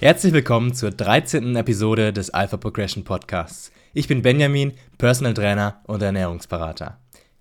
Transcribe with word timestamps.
Herzlich 0.00 0.32
willkommen 0.32 0.72
zur 0.72 0.92
13. 0.92 1.54
Episode 1.56 2.14
des 2.14 2.30
Alpha 2.30 2.56
Progression 2.56 3.04
Podcasts. 3.04 3.70
Ich 3.92 4.08
bin 4.08 4.22
Benjamin, 4.22 4.72
Personal 4.96 5.34
Trainer 5.34 5.82
und 5.86 6.00
Ernährungsberater. 6.00 6.98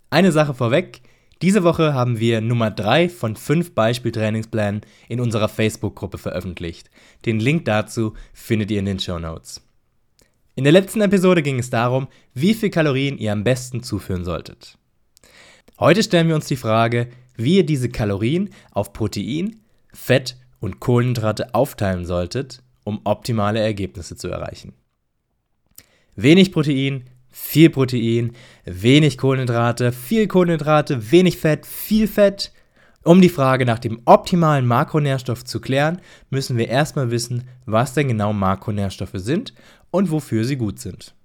Eine 0.09 0.33
Sache 0.33 0.53
vorweg, 0.53 0.99
diese 1.41 1.63
Woche 1.63 1.93
haben 1.93 2.19
wir 2.19 2.41
Nummer 2.41 2.69
3 2.69 3.07
von 3.07 3.37
5 3.37 3.73
Beispieltrainingsplänen 3.73 4.81
in 5.07 5.21
unserer 5.21 5.47
Facebook-Gruppe 5.47 6.17
veröffentlicht. 6.17 6.89
Den 7.25 7.39
Link 7.39 7.63
dazu 7.63 8.13
findet 8.33 8.71
ihr 8.71 8.79
in 8.79 8.87
den 8.87 8.99
Show 8.99 9.19
Notes. 9.19 9.65
In 10.55 10.65
der 10.65 10.73
letzten 10.73 10.99
Episode 10.99 11.41
ging 11.41 11.59
es 11.59 11.69
darum, 11.69 12.09
wie 12.33 12.53
viel 12.53 12.71
Kalorien 12.71 13.17
ihr 13.17 13.31
am 13.31 13.45
besten 13.45 13.83
zuführen 13.83 14.25
solltet. 14.25 14.77
Heute 15.79 16.03
stellen 16.03 16.27
wir 16.27 16.35
uns 16.35 16.47
die 16.47 16.57
Frage, 16.57 17.07
wie 17.37 17.55
ihr 17.55 17.65
diese 17.65 17.87
Kalorien 17.87 18.49
auf 18.71 18.91
Protein, 18.91 19.61
Fett 19.93 20.35
und 20.59 20.79
Kohlenhydrate 20.79 21.53
aufteilen 21.53 22.05
solltet, 22.05 22.61
um 22.83 23.01
optimale 23.03 23.59
Ergebnisse 23.59 24.15
zu 24.15 24.27
erreichen. 24.27 24.73
Wenig 26.15 26.51
Protein, 26.51 27.05
viel 27.29 27.69
Protein, 27.69 28.33
wenig 28.65 29.17
Kohlenhydrate, 29.17 29.91
viel 29.91 30.27
Kohlenhydrate, 30.27 31.11
wenig 31.11 31.37
Fett, 31.37 31.65
viel 31.65 32.07
Fett. 32.07 32.51
Um 33.03 33.21
die 33.21 33.29
Frage 33.29 33.65
nach 33.65 33.79
dem 33.79 34.01
optimalen 34.05 34.65
Makronährstoff 34.65 35.45
zu 35.45 35.61
klären, 35.61 36.01
müssen 36.29 36.57
wir 36.57 36.67
erstmal 36.67 37.11
wissen, 37.11 37.47
was 37.65 37.93
denn 37.93 38.09
genau 38.09 38.33
Makronährstoffe 38.33 39.11
sind 39.13 39.53
und 39.91 40.11
wofür 40.11 40.43
sie 40.43 40.57
gut 40.57 40.79
sind. 40.79 41.15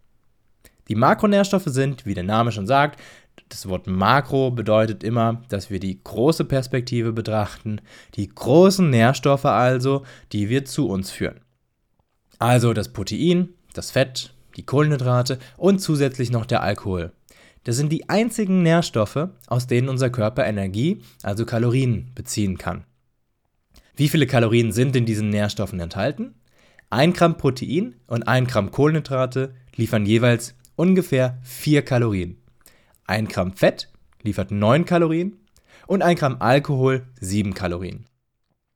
Die 0.89 0.95
Makronährstoffe 0.95 1.67
sind, 1.67 2.07
wie 2.07 2.15
der 2.15 2.25
Name 2.25 2.53
schon 2.53 2.67
sagt, 2.67 3.01
das 3.49 3.69
Wort 3.69 3.87
Makro 3.87 4.51
bedeutet 4.51 5.05
immer, 5.05 5.43
dass 5.49 5.71
wir 5.71 5.79
die 5.79 6.03
große 6.03 6.45
Perspektive 6.45 7.13
betrachten, 7.13 7.81
die 8.15 8.29
großen 8.29 8.89
Nährstoffe 8.89 9.45
also, 9.45 10.05
die 10.33 10.49
wir 10.49 10.65
zu 10.65 10.89
uns 10.89 11.11
führen. 11.11 11.41
Also 12.39 12.73
das 12.73 12.93
Protein, 12.93 13.51
das 13.73 13.91
Fett, 13.91 14.35
die 14.57 14.65
Kohlenhydrate 14.65 15.39
und 15.57 15.81
zusätzlich 15.81 16.31
noch 16.31 16.47
der 16.47 16.63
Alkohol. 16.63 17.13
Das 17.65 17.77
sind 17.77 17.91
die 17.91 18.09
einzigen 18.09 18.63
Nährstoffe, 18.63 19.29
aus 19.47 19.67
denen 19.67 19.89
unser 19.89 20.11
Körper 20.11 20.45
Energie, 20.45 21.03
also 21.23 21.47
Kalorien, 21.47 22.11
beziehen 22.15 22.59
kann. 22.59 22.85
Wie 23.97 24.09
viele 24.09 24.27
Kalorien 24.27 24.73
sind 24.73 24.97
in 24.97 25.07
diesen 25.07 25.31
Nährstoffen 25.31 25.81
enthalten? 25.81 26.35
Ein 26.91 27.13
Gramm 27.13 27.39
Protein 27.39 27.95
und 28.07 28.25
ein 28.29 28.47
Gramm 28.47 28.71
Kohlenhydrate 28.71 29.55
liefern 29.77 30.05
jeweils 30.05 30.55
ungefähr 30.77 31.39
4 31.43 31.83
Kalorien. 31.83 32.37
1 33.07 33.29
Gramm 33.29 33.53
Fett 33.53 33.91
liefert 34.23 34.51
9 34.51 34.87
Kalorien 34.87 35.37
und 35.87 36.03
1 36.03 36.19
Gramm 36.19 36.37
Alkohol 36.41 37.07
7 37.21 37.53
Kalorien. 37.53 38.07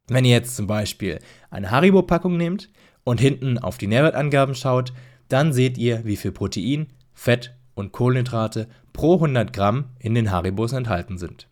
Wenn 0.07 0.25
ihr 0.25 0.33
jetzt 0.33 0.57
zum 0.57 0.67
Beispiel 0.67 1.19
eine 1.51 1.71
Haribo-Packung 1.71 2.37
nehmt 2.37 2.71
und 3.05 3.21
hinten 3.21 3.59
auf 3.59 3.79
die 3.79 3.87
Nährwertangaben 3.87 4.55
schaut, 4.55 4.93
dann 5.29 5.53
seht 5.53 5.79
ihr, 5.79 6.05
wie 6.05 6.17
viel 6.17 6.33
Protein, 6.33 6.89
Fett 7.15 7.55
und 7.75 7.93
Kohlenhydrate 7.93 8.69
pro 8.93 9.15
100 9.15 9.53
Gramm 9.53 9.91
in 9.99 10.15
den 10.15 10.31
Haribos 10.31 10.73
enthalten 10.73 11.17
sind. 11.17 11.49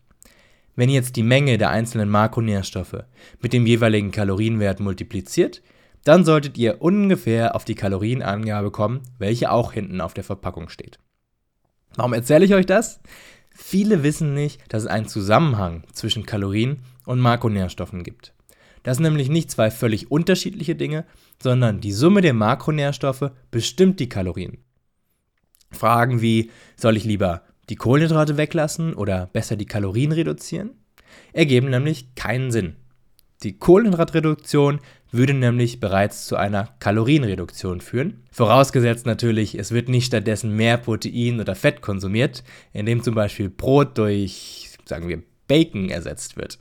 Wenn 0.75 0.91
ihr 0.91 0.97
jetzt 0.97 1.17
die 1.17 1.23
Menge 1.23 1.57
der 1.57 1.71
einzelnen 1.71 2.11
Makronährstoffe 2.11 3.05
mit 3.41 3.55
dem 3.55 3.67
jeweiligen 3.67 4.11
Kalorienwert 4.11 4.81
multipliziert, 4.81 5.63
dann 6.05 6.25
solltet 6.25 6.59
ihr 6.59 6.83
ungefähr 6.83 7.57
auf 7.57 7.65
die 7.65 7.75
Kalorienangabe 7.75 8.71
kommen, 8.71 9.01
welche 9.19 9.51
auch 9.51 9.73
hinten 9.73 10.01
auf 10.03 10.13
der 10.13 10.25
Verpackung 10.25 10.69
steht. 10.69 10.99
Warum 11.97 12.13
erzähle 12.13 12.45
ich 12.45 12.55
euch 12.55 12.67
das? 12.67 13.01
Viele 13.51 14.03
wissen 14.03 14.35
nicht, 14.35 14.61
dass 14.73 14.85
es 14.85 14.89
einen 14.89 15.09
Zusammenhang 15.09 15.85
zwischen 15.93 16.27
Kalorien 16.27 16.83
und 17.07 17.21
Makronährstoffen 17.21 18.05
gibt. 18.05 18.35
Das 18.83 18.99
sind 18.99 19.05
nämlich 19.05 19.31
nicht 19.31 19.51
zwei 19.51 19.71
völlig 19.71 20.11
unterschiedliche 20.11 20.77
Dinge, 20.77 21.07
sondern 21.43 21.81
die 21.81 21.93
Summe 21.93 22.21
der 22.21 22.35
Makronährstoffe 22.35 23.31
bestimmt 23.51 23.99
die 23.99 24.09
Kalorien. 24.09 24.59
Fragen 25.73 26.21
wie, 26.21 26.51
soll 26.77 26.97
ich 26.97 27.05
lieber 27.05 27.43
die 27.69 27.77
Kohlenhydrate 27.77 28.37
weglassen 28.37 28.95
oder 28.95 29.27
besser 29.27 29.57
die 29.57 29.67
Kalorien 29.67 30.13
reduzieren, 30.13 30.71
ergeben 31.33 31.71
nämlich 31.71 32.15
keinen 32.15 32.53
Sinn. 32.53 32.77
Die 33.43 33.59
Kohlenhydratreduktion 33.59 34.81
würde 35.13 35.35
nämlich 35.35 35.81
bereits 35.81 36.27
zu 36.27 36.37
einer 36.37 36.69
Kalorienreduktion 36.79 37.81
führen. 37.81 38.23
Vorausgesetzt 38.33 39.07
natürlich, 39.07 39.59
es 39.59 39.73
wird 39.73 39.89
nicht 39.89 40.07
stattdessen 40.07 40.57
mehr 40.57 40.79
Protein 40.79 41.41
oder 41.41 41.55
Fett 41.55 41.81
konsumiert, 41.81 42.43
indem 42.73 43.03
zum 43.03 43.15
Beispiel 43.15 43.49
Brot 43.49 43.99
durch, 43.99 44.71
sagen 44.85 45.09
wir, 45.09 45.23
Bacon 45.49 45.91
ersetzt 45.91 46.37
wird. 46.37 46.59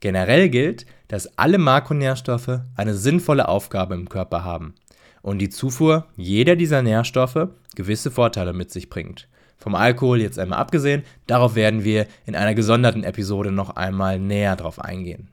Generell 0.00 0.48
gilt, 0.48 0.86
dass 1.08 1.38
alle 1.38 1.58
Makronährstoffe 1.58 2.60
eine 2.74 2.94
sinnvolle 2.94 3.48
Aufgabe 3.48 3.94
im 3.94 4.08
Körper 4.08 4.44
haben 4.44 4.74
und 5.22 5.38
die 5.38 5.48
Zufuhr 5.48 6.06
jeder 6.16 6.56
dieser 6.56 6.82
Nährstoffe 6.82 7.48
gewisse 7.74 8.10
Vorteile 8.10 8.52
mit 8.52 8.70
sich 8.70 8.90
bringt. 8.90 9.28
Vom 9.56 9.74
Alkohol 9.74 10.20
jetzt 10.20 10.38
einmal 10.38 10.58
abgesehen, 10.58 11.02
darauf 11.26 11.54
werden 11.54 11.82
wir 11.82 12.06
in 12.26 12.36
einer 12.36 12.54
gesonderten 12.54 13.04
Episode 13.04 13.50
noch 13.50 13.70
einmal 13.70 14.18
näher 14.18 14.54
drauf 14.56 14.78
eingehen. 14.78 15.30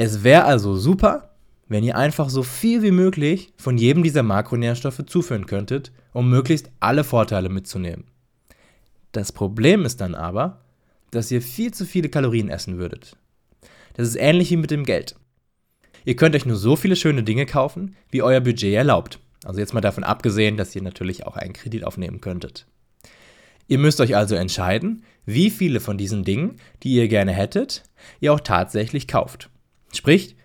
Es 0.00 0.22
wäre 0.22 0.44
also 0.44 0.76
super, 0.76 1.34
wenn 1.66 1.82
ihr 1.82 1.96
einfach 1.96 2.30
so 2.30 2.44
viel 2.44 2.82
wie 2.82 2.92
möglich 2.92 3.52
von 3.56 3.76
jedem 3.76 4.04
dieser 4.04 4.22
Makronährstoffe 4.22 5.04
zuführen 5.04 5.46
könntet, 5.46 5.90
um 6.12 6.30
möglichst 6.30 6.70
alle 6.78 7.02
Vorteile 7.02 7.48
mitzunehmen. 7.48 8.04
Das 9.10 9.32
Problem 9.32 9.84
ist 9.84 10.00
dann 10.00 10.14
aber, 10.14 10.60
dass 11.10 11.32
ihr 11.32 11.42
viel 11.42 11.74
zu 11.74 11.84
viele 11.84 12.10
Kalorien 12.10 12.48
essen 12.48 12.78
würdet. 12.78 13.16
Das 13.94 14.06
ist 14.06 14.14
ähnlich 14.14 14.52
wie 14.52 14.56
mit 14.56 14.70
dem 14.70 14.84
Geld. 14.84 15.16
Ihr 16.04 16.14
könnt 16.14 16.36
euch 16.36 16.46
nur 16.46 16.58
so 16.58 16.76
viele 16.76 16.94
schöne 16.94 17.24
Dinge 17.24 17.44
kaufen, 17.44 17.96
wie 18.08 18.22
euer 18.22 18.40
Budget 18.40 18.74
erlaubt. 18.74 19.18
Also 19.42 19.58
jetzt 19.58 19.74
mal 19.74 19.80
davon 19.80 20.04
abgesehen, 20.04 20.56
dass 20.56 20.76
ihr 20.76 20.82
natürlich 20.82 21.26
auch 21.26 21.34
einen 21.34 21.54
Kredit 21.54 21.82
aufnehmen 21.82 22.20
könntet. 22.20 22.68
Ihr 23.66 23.78
müsst 23.78 24.00
euch 24.00 24.14
also 24.14 24.36
entscheiden, 24.36 25.02
wie 25.26 25.50
viele 25.50 25.80
von 25.80 25.98
diesen 25.98 26.22
Dingen, 26.22 26.60
die 26.84 26.94
ihr 26.94 27.08
gerne 27.08 27.32
hättet, 27.32 27.82
ihr 28.20 28.32
auch 28.32 28.38
tatsächlich 28.38 29.08
kauft. 29.08 29.50
Sprich, 29.94 30.36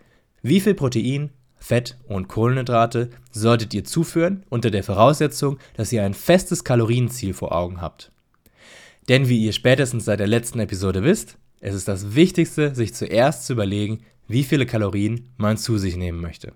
wie 0.41 0.59
viel 0.59 0.73
Protein, 0.73 1.31
Fett 1.55 1.97
und 2.07 2.27
Kohlenhydrate 2.27 3.09
solltet 3.31 3.73
ihr 3.73 3.85
zuführen 3.85 4.43
unter 4.49 4.69
der 4.69 4.83
Voraussetzung, 4.83 5.57
dass 5.77 5.93
ihr 5.93 6.03
ein 6.03 6.13
festes 6.13 6.65
Kalorienziel 6.65 7.33
vor 7.33 7.53
Augen 7.53 7.79
habt. 7.79 8.11
Denn 9.07 9.29
wie 9.29 9.43
ihr 9.43 9.53
spätestens 9.53 10.05
seit 10.05 10.19
der 10.19 10.27
letzten 10.27 10.59
Episode 10.59 11.03
wisst, 11.03 11.37
es 11.61 11.73
ist 11.73 11.87
das 11.87 12.15
Wichtigste, 12.15 12.75
sich 12.75 12.93
zuerst 12.93 13.45
zu 13.45 13.53
überlegen, 13.53 13.99
wie 14.27 14.43
viele 14.43 14.65
Kalorien 14.65 15.29
man 15.37 15.57
zu 15.57 15.77
sich 15.77 15.95
nehmen 15.95 16.19
möchte. 16.19 16.51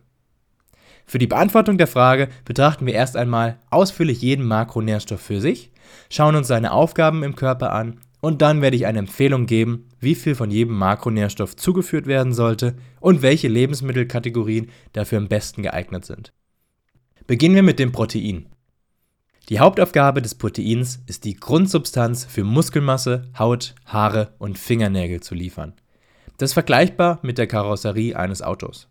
Für 1.06 1.20
die 1.20 1.28
Beantwortung 1.28 1.78
der 1.78 1.88
Frage 1.88 2.28
betrachten 2.44 2.86
wir 2.86 2.94
erst 2.94 3.16
einmal 3.16 3.60
ausführlich 3.70 4.22
jeden 4.22 4.46
Makronährstoff 4.46 5.22
für 5.22 5.40
sich, 5.40 5.72
schauen 6.10 6.36
uns 6.36 6.50
seine 6.50 6.74
Aufgaben 6.74 7.24
im 7.24 7.38
Körper 7.38 7.72
an 7.72 8.02
und 8.20 8.42
dann 8.42 8.62
werde 8.62 8.76
ich 8.76 8.86
eine 8.86 9.00
Empfehlung 9.00 9.46
geben, 9.46 9.90
wie 10.00 10.16
viel 10.16 10.36
von 10.36 10.52
jedem 10.52 10.78
Makronährstoff 10.78 11.56
zugeführt 11.56 12.08
werden 12.08 12.34
sollte 12.34 12.76
und 13.00 13.22
welche 13.22 13.48
Lebensmittelkategorien 13.48 14.70
dafür 14.94 15.20
am 15.20 15.28
besten 15.28 15.64
geeignet 15.64 16.06
sind. 16.06 16.34
Beginnen 17.28 17.56
wir 17.56 17.64
mit 17.64 17.80
dem 17.80 17.92
Protein. 17.92 18.48
Die 19.50 19.60
Hauptaufgabe 19.60 20.22
des 20.22 20.36
Proteins 20.36 21.00
ist 21.06 21.24
die 21.24 21.36
Grundsubstanz 21.36 22.26
für 22.26 22.44
Muskelmasse, 22.44 23.30
Haut, 23.38 23.76
Haare 23.86 24.34
und 24.40 24.58
Fingernägel 24.58 25.22
zu 25.22 25.36
liefern. 25.36 25.74
Das 26.38 26.50
ist 26.50 26.54
vergleichbar 26.54 27.20
mit 27.22 27.38
der 27.38 27.48
Karosserie 27.48 28.16
eines 28.16 28.42
Autos. 28.42 28.90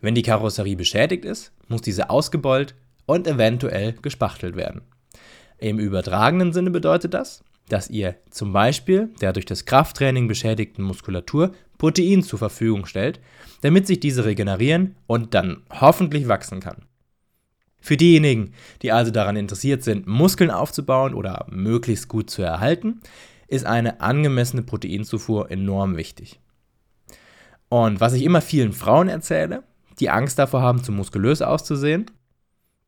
Wenn 0.00 0.14
die 0.14 0.22
Karosserie 0.22 0.76
beschädigt 0.76 1.24
ist, 1.24 1.52
muss 1.68 1.82
diese 1.82 2.10
ausgebeult 2.10 2.74
und 3.06 3.26
eventuell 3.26 3.94
gespachtelt 3.94 4.56
werden. 4.56 4.82
Im 5.58 5.78
übertragenen 5.78 6.52
Sinne 6.52 6.70
bedeutet 6.70 7.14
das, 7.14 7.42
dass 7.68 7.90
ihr 7.90 8.16
zum 8.30 8.52
Beispiel 8.52 9.10
der 9.20 9.32
durch 9.32 9.46
das 9.46 9.64
Krafttraining 9.64 10.28
beschädigten 10.28 10.82
Muskulatur 10.82 11.52
Protein 11.78 12.22
zur 12.22 12.38
Verfügung 12.38 12.86
stellt, 12.86 13.20
damit 13.60 13.86
sich 13.86 14.00
diese 14.00 14.24
regenerieren 14.24 14.96
und 15.06 15.34
dann 15.34 15.62
hoffentlich 15.70 16.28
wachsen 16.28 16.60
kann. 16.60 16.82
Für 17.80 17.96
diejenigen, 17.96 18.52
die 18.82 18.92
also 18.92 19.10
daran 19.10 19.36
interessiert 19.36 19.84
sind, 19.84 20.06
Muskeln 20.06 20.50
aufzubauen 20.50 21.14
oder 21.14 21.46
möglichst 21.50 22.08
gut 22.08 22.30
zu 22.30 22.42
erhalten, 22.42 23.00
ist 23.48 23.64
eine 23.64 24.00
angemessene 24.00 24.62
Proteinzufuhr 24.62 25.50
enorm 25.50 25.96
wichtig. 25.96 26.40
Und 27.68 28.00
was 28.00 28.14
ich 28.14 28.24
immer 28.24 28.40
vielen 28.40 28.72
Frauen 28.72 29.08
erzähle, 29.08 29.62
die 30.00 30.10
Angst 30.10 30.38
davor 30.38 30.62
haben, 30.62 30.82
zu 30.82 30.92
muskulös 30.92 31.42
auszusehen, 31.42 32.06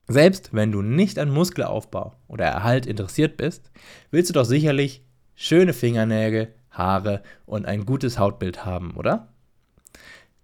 selbst 0.08 0.54
wenn 0.54 0.72
du 0.72 0.80
nicht 0.80 1.18
an 1.18 1.30
Muskelaufbau 1.30 2.16
oder 2.26 2.46
Erhalt 2.46 2.86
interessiert 2.86 3.36
bist, 3.36 3.70
willst 4.10 4.30
du 4.30 4.34
doch 4.34 4.46
sicherlich 4.46 5.04
schöne 5.34 5.74
Fingernägel, 5.74 6.54
Haare 6.70 7.22
und 7.44 7.66
ein 7.66 7.84
gutes 7.84 8.18
Hautbild 8.18 8.64
haben, 8.64 8.92
oder? 8.96 9.28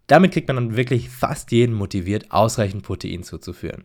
Damit 0.07 0.33
kriegt 0.33 0.49
man 0.49 0.57
dann 0.57 0.77
wirklich 0.77 1.09
fast 1.09 1.51
jeden 1.51 1.75
motiviert, 1.75 2.31
ausreichend 2.31 2.83
Protein 2.83 3.23
zuzuführen. 3.23 3.85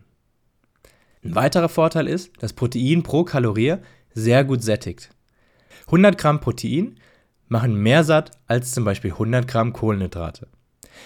Ein 1.24 1.36
weiterer 1.36 1.70
Vorteil 1.70 2.08
ist, 2.08 2.32
dass 2.44 2.54
Protein 2.54 3.04
pro 3.04 3.24
Kalorie 3.24 3.78
sehr 4.14 4.44
gut 4.44 4.64
sättigt. 4.64 5.10
100 5.86 6.18
Gramm 6.18 6.42
Protein 6.42 7.00
machen 7.48 7.76
mehr 7.76 8.04
satt 8.04 8.32
als 8.48 8.74
zum 8.74 8.84
Beispiel 8.84 9.12
100 9.12 9.48
Gramm 9.48 9.74
Kohlenhydrate. 9.74 10.48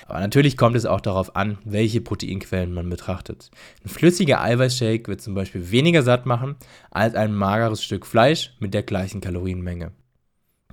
Aber 0.08 0.20
natürlich 0.20 0.58
kommt 0.58 0.76
es 0.76 0.86
auch 0.86 1.02
darauf 1.02 1.36
an, 1.36 1.58
welche 1.66 2.02
Proteinquellen 2.02 2.74
man 2.74 2.90
betrachtet. 2.90 3.52
Ein 3.84 3.90
flüssiger 3.90 4.42
Eiweißshake 4.42 5.08
wird 5.08 5.22
zum 5.22 5.34
Beispiel 5.34 5.72
weniger 5.72 6.04
satt 6.04 6.26
machen 6.26 6.56
als 6.92 7.16
ein 7.16 7.34
mageres 7.34 7.84
Stück 7.84 8.06
Fleisch 8.06 8.54
mit 8.60 8.74
der 8.74 8.84
gleichen 8.84 9.22
Kalorienmenge. 9.22 9.92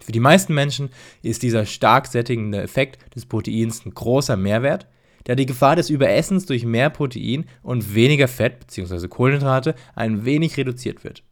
Für 0.01 0.13
die 0.13 0.21
meisten 0.21 0.55
Menschen 0.55 0.91
ist 1.23 1.43
dieser 1.43 1.67
stark 1.67 2.07
sättigende 2.07 2.63
Effekt 2.63 3.15
des 3.15 3.27
Proteins 3.27 3.85
ein 3.85 3.93
großer 3.93 4.37
Mehrwert, 4.37 4.87
da 5.25 5.35
die 5.35 5.47
Gefahr 5.47 5.77
des 5.77 5.91
Überessens 5.91 6.47
durch 6.47 6.65
mehr 6.65 6.91
Protein 6.91 7.45
und 7.63 7.95
weniger 7.95 8.27
Fett 8.27 8.61
bzw. 8.61 9.09
Kohlenhydrate 9.09 9.75
ein 9.95 10.25
wenig 10.25 10.57
reduziert 10.57 11.05
wird. 11.05 11.23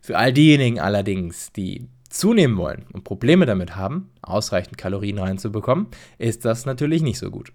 Für 0.00 0.18
all 0.18 0.32
diejenigen 0.32 0.80
allerdings, 0.80 1.52
die 1.52 1.88
zunehmen 2.12 2.56
wollen 2.56 2.86
und 2.92 3.04
Probleme 3.04 3.46
damit 3.46 3.76
haben, 3.76 4.10
ausreichend 4.22 4.78
Kalorien 4.78 5.18
reinzubekommen, 5.18 5.88
ist 6.18 6.44
das 6.44 6.66
natürlich 6.66 7.02
nicht 7.02 7.18
so 7.18 7.30
gut. 7.30 7.52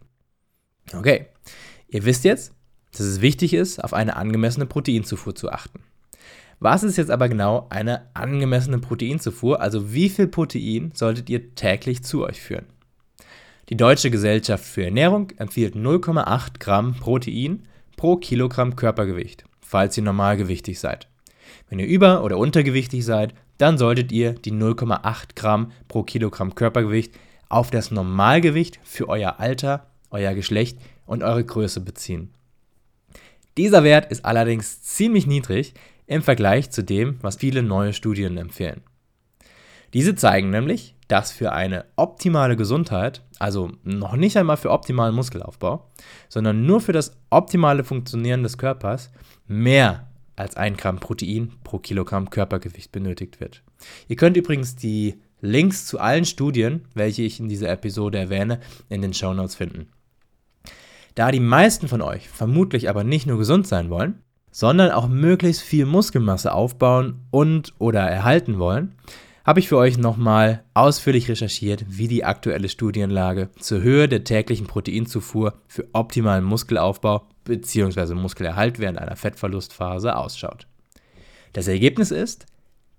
Okay, 0.94 1.28
ihr 1.88 2.06
wisst 2.06 2.24
jetzt, 2.24 2.54
dass 2.92 3.02
es 3.02 3.22
wichtig 3.22 3.54
ist, 3.54 3.84
auf 3.84 3.94
eine 3.94 4.16
angemessene 4.16 4.66
Proteinzufuhr 4.66 5.36
zu 5.36 5.52
achten. 5.52 5.82
Was 6.60 6.84
ist 6.84 6.98
jetzt 6.98 7.12
aber 7.12 7.30
genau 7.30 7.68
eine 7.70 8.08
angemessene 8.16 8.80
Proteinzufuhr? 8.80 9.62
Also 9.62 9.94
wie 9.94 10.10
viel 10.10 10.28
Protein 10.28 10.92
solltet 10.96 11.30
ihr 11.30 11.54
täglich 11.54 12.04
zu 12.04 12.24
euch 12.26 12.42
führen? 12.42 12.66
Die 13.70 13.78
Deutsche 13.78 14.10
Gesellschaft 14.10 14.64
für 14.64 14.86
Ernährung 14.86 15.32
empfiehlt 15.38 15.76
0,8 15.76 16.60
Gramm 16.60 16.96
Protein 16.96 17.64
pro 17.96 18.16
Kilogramm 18.16 18.76
Körpergewicht, 18.76 19.44
falls 19.62 19.98
ihr 19.98 20.04
normalgewichtig 20.04 20.80
seid. 20.80 21.08
Wenn 21.70 21.80
ihr 21.80 21.88
über- 21.88 22.24
oder 22.24 22.38
untergewichtig 22.38 23.04
seid, 23.06 23.34
dann 23.58 23.78
solltet 23.78 24.12
ihr 24.12 24.34
die 24.34 24.52
0,8 24.52 25.36
Gramm 25.36 25.72
pro 25.88 26.04
Kilogramm 26.04 26.56
Körpergewicht 26.56 27.14
auf 27.50 27.72
das 27.72 27.92
Normalgewicht 27.92 28.80
für 28.84 29.10
euer 29.10 29.40
Alter, 29.40 29.88
euer 30.12 30.34
Geschlecht 30.34 30.80
und 31.06 31.24
eure 31.24 31.44
Größe 31.44 31.82
beziehen. 31.82 32.34
Dieser 33.58 33.84
Wert 33.84 34.12
ist 34.12 34.26
allerdings 34.26 34.84
ziemlich 34.84 35.26
niedrig 35.26 35.74
im 36.06 36.22
Vergleich 36.22 36.70
zu 36.70 36.84
dem, 36.84 37.18
was 37.22 37.38
viele 37.38 37.64
neue 37.64 37.94
Studien 37.94 38.38
empfehlen. 38.38 38.82
Diese 39.94 40.16
zeigen 40.16 40.50
nämlich, 40.50 40.96
dass 41.08 41.32
für 41.32 41.54
eine 41.54 41.86
optimale 41.96 42.58
Gesundheit, 42.58 43.24
also 43.40 43.72
noch 43.84 44.16
nicht 44.16 44.38
einmal 44.38 44.58
für 44.58 44.72
optimalen 44.72 45.16
Muskelaufbau, 45.16 45.90
sondern 46.28 46.66
nur 46.66 46.82
für 46.82 46.92
das 46.92 47.18
optimale 47.30 47.84
Funktionieren 47.84 48.44
des 48.44 48.58
Körpers, 48.58 49.12
mehr 49.48 50.07
als 50.38 50.56
1 50.56 50.78
Gramm 50.78 51.00
Protein 51.00 51.52
pro 51.64 51.80
Kilogramm 51.80 52.30
Körpergewicht 52.30 52.94
benötigt 52.94 53.42
wird. 53.42 53.64
Ihr 54.08 54.16
könnt 54.16 54.38
übrigens 54.38 54.76
die 54.76 55.16
Links 55.42 55.86
zu 55.86 56.00
allen 56.00 56.26
Studien, 56.26 56.86
welche 56.94 57.24
ich 57.24 57.40
in 57.40 57.50
dieser 57.50 57.70
Episode 57.70 58.18
erwähne, 58.18 58.60
in 58.90 59.02
den 59.02 59.14
Show 59.14 59.34
Notes 59.34 59.56
finden. 59.56 59.90
Da 61.16 61.32
die 61.32 61.40
meisten 61.40 61.88
von 61.88 62.02
euch 62.02 62.30
vermutlich 62.30 62.90
aber 62.90 63.04
nicht 63.04 63.28
nur 63.28 63.38
gesund 63.38 63.68
sein 63.68 63.90
wollen, 63.90 64.22
sondern 64.52 64.92
auch 64.92 65.08
möglichst 65.08 65.62
viel 65.62 65.86
Muskelmasse 65.86 66.54
aufbauen 66.54 67.22
und 67.32 67.74
oder 67.80 68.02
erhalten 68.02 68.60
wollen, 68.60 68.96
habe 69.48 69.60
ich 69.60 69.70
für 69.70 69.78
euch 69.78 69.98
nochmal 69.98 70.64
ausführlich 70.74 71.30
recherchiert, 71.30 71.86
wie 71.88 72.08
die 72.08 72.26
aktuelle 72.26 72.68
Studienlage 72.68 73.50
zur 73.60 73.82
Höhe 73.82 74.10
der 74.10 74.26
täglichen 74.26 74.68
Proteinzufuhr 74.68 75.54
für 75.68 75.88
optimalen 75.94 76.44
Muskelaufbau 76.44 77.26
bzw. 77.48 78.14
Muskelerhalt 78.14 78.80
während 78.80 79.00
einer 79.00 79.16
Fettverlustphase 79.16 80.16
ausschaut. 80.16 80.68
Das 81.54 81.68
Ergebnis 81.68 82.12
ist, 82.12 82.46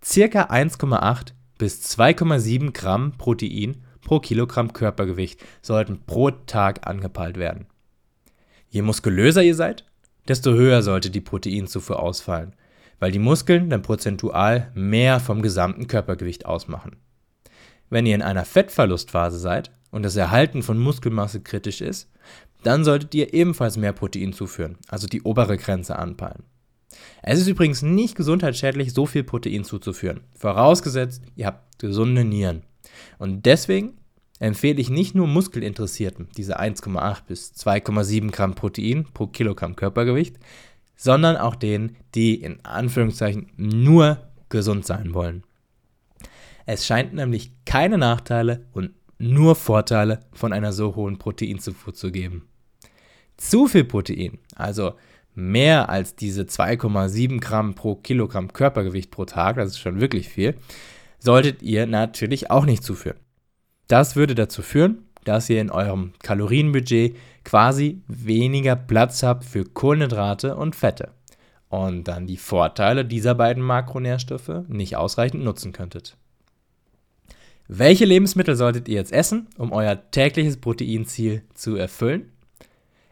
ca. 0.01 0.45
1,8 0.45 1.33
bis 1.59 1.99
2,7 1.99 2.73
Gramm 2.73 3.13
Protein 3.19 3.83
pro 4.01 4.21
Kilogramm 4.21 4.73
Körpergewicht 4.73 5.45
sollten 5.61 6.05
pro 6.07 6.31
Tag 6.31 6.87
angepeilt 6.87 7.37
werden. 7.37 7.67
Je 8.71 8.83
muskulöser 8.83 9.43
ihr 9.43 9.55
seid, 9.55 9.85
desto 10.29 10.53
höher 10.53 10.83
sollte 10.83 11.11
die 11.11 11.21
Proteinzufuhr 11.21 12.01
ausfallen, 12.01 12.55
weil 12.99 13.13
die 13.13 13.19
Muskeln 13.19 13.71
dann 13.71 13.83
prozentual 13.83 14.71
mehr 14.75 15.21
vom 15.21 15.43
gesamten 15.43 15.87
Körpergewicht 15.87 16.47
ausmachen. 16.47 16.97
Wenn 17.91 18.07
ihr 18.07 18.15
in 18.15 18.23
einer 18.23 18.45
Fettverlustphase 18.45 19.39
seid 19.39 19.71
und 19.91 20.03
das 20.03 20.17
Erhalten 20.17 20.63
von 20.63 20.79
Muskelmasse 20.79 21.41
kritisch 21.41 21.81
ist, 21.81 22.11
dann 22.63 22.85
solltet 22.85 23.15
ihr 23.15 23.35
ebenfalls 23.35 23.77
mehr 23.77 23.93
Protein 23.93 24.33
zuführen, 24.33 24.77
also 24.89 25.07
die 25.07 25.23
obere 25.23 25.57
Grenze 25.57 25.99
anpeilen. 25.99 26.45
Es 27.23 27.39
ist 27.39 27.49
übrigens 27.49 27.83
nicht 27.83 28.17
gesundheitsschädlich, 28.17 28.93
so 28.93 29.07
viel 29.07 29.25
Protein 29.25 29.65
zuzuführen, 29.65 30.21
vorausgesetzt, 30.37 31.23
ihr 31.37 31.47
habt 31.47 31.79
gesunde 31.79 32.25
Nieren. 32.25 32.63
Und 33.19 33.47
deswegen 33.47 33.99
empfehle 34.39 34.81
ich 34.81 34.91
nicht 34.91 35.15
nur 35.15 35.27
Muskelinteressierten 35.27 36.29
diese 36.37 36.59
1,8 36.59 37.25
bis 37.27 37.53
2,7 37.53 38.31
Gramm 38.31 38.55
Protein 38.55 39.05
pro 39.13 39.27
Kilogramm 39.27 39.77
Körpergewicht, 39.77 40.39
sondern 40.97 41.37
auch 41.37 41.55
denen, 41.55 41.97
die 42.15 42.35
in 42.35 42.65
Anführungszeichen 42.65 43.53
nur 43.57 44.29
gesund 44.49 44.87
sein 44.87 45.15
wollen. 45.15 45.45
Es 46.67 46.87
scheint 46.87 47.15
nämlich 47.15 47.53
keine 47.65 47.99
Nachteile 47.99 48.67
und 48.73 48.91
nur 49.19 49.55
Vorteile 49.55 50.21
von 50.33 50.53
einer 50.53 50.73
so 50.73 50.95
hohen 50.97 51.19
Proteinzufuhr 51.19 51.95
zu 51.95 52.11
geben. 52.11 52.49
Zu 53.37 53.67
viel 53.69 53.85
Protein, 53.85 54.39
also 54.57 54.95
mehr 55.35 55.89
als 55.89 56.17
diese 56.17 56.43
2,7 56.43 57.41
Gramm 57.41 57.75
pro 57.75 57.95
Kilogramm 57.97 58.53
Körpergewicht 58.53 59.11
pro 59.11 59.25
Tag, 59.25 59.57
das 59.57 59.71
ist 59.71 59.79
schon 59.79 60.01
wirklich 60.01 60.29
viel, 60.29 60.57
solltet 61.19 61.63
ihr 61.63 61.87
natürlich 61.87 62.51
auch 62.51 62.65
nicht 62.65 62.83
zuführen. 62.83 63.19
Das 63.87 64.17
würde 64.17 64.35
dazu 64.35 64.63
führen, 64.63 65.07
dass 65.25 65.51
ihr 65.51 65.61
in 65.61 65.71
eurem 65.71 66.13
Kalorienbudget 66.23 67.17
quasi 67.45 68.03
weniger 68.07 68.77
Platz 68.77 69.23
habt 69.23 69.45
für 69.45 69.65
Kohlenhydrate 69.65 70.57
und 70.57 70.77
Fette 70.77 71.13
und 71.69 72.05
dann 72.05 72.27
die 72.27 72.37
Vorteile 72.37 73.05
dieser 73.05 73.35
beiden 73.35 73.63
Makronährstoffe 73.63 74.65
nicht 74.69 74.97
ausreichend 74.97 75.45
nutzen 75.45 75.73
könntet. 75.73 76.17
Welche 77.71 78.07
Lebensmittel 78.07 78.57
solltet 78.57 78.89
ihr 78.89 78.95
jetzt 78.95 79.13
essen, 79.13 79.47
um 79.59 79.73
euer 79.73 80.11
tägliches 80.11 80.57
Proteinziel 80.57 81.43
zu 81.53 81.77
erfüllen? 81.77 82.33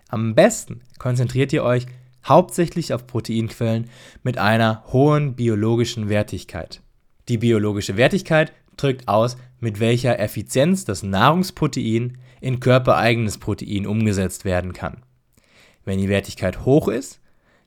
Am 0.08 0.34
besten 0.34 0.80
konzentriert 0.98 1.52
ihr 1.52 1.62
euch 1.62 1.84
hauptsächlich 2.24 2.94
auf 2.94 3.06
Proteinquellen 3.06 3.90
mit 4.22 4.38
einer 4.38 4.82
hohen 4.86 5.36
biologischen 5.36 6.08
Wertigkeit. 6.08 6.80
Die 7.28 7.36
biologische 7.36 7.98
Wertigkeit 7.98 8.54
drückt 8.78 9.08
aus, 9.08 9.36
mit 9.60 9.78
welcher 9.78 10.18
Effizienz 10.18 10.86
das 10.86 11.02
Nahrungsprotein 11.02 12.16
in 12.40 12.58
körpereigenes 12.58 13.36
Protein 13.36 13.86
umgesetzt 13.86 14.46
werden 14.46 14.72
kann. 14.72 15.02
Wenn 15.84 15.98
die 15.98 16.08
Wertigkeit 16.08 16.64
hoch 16.64 16.88
ist, 16.88 17.20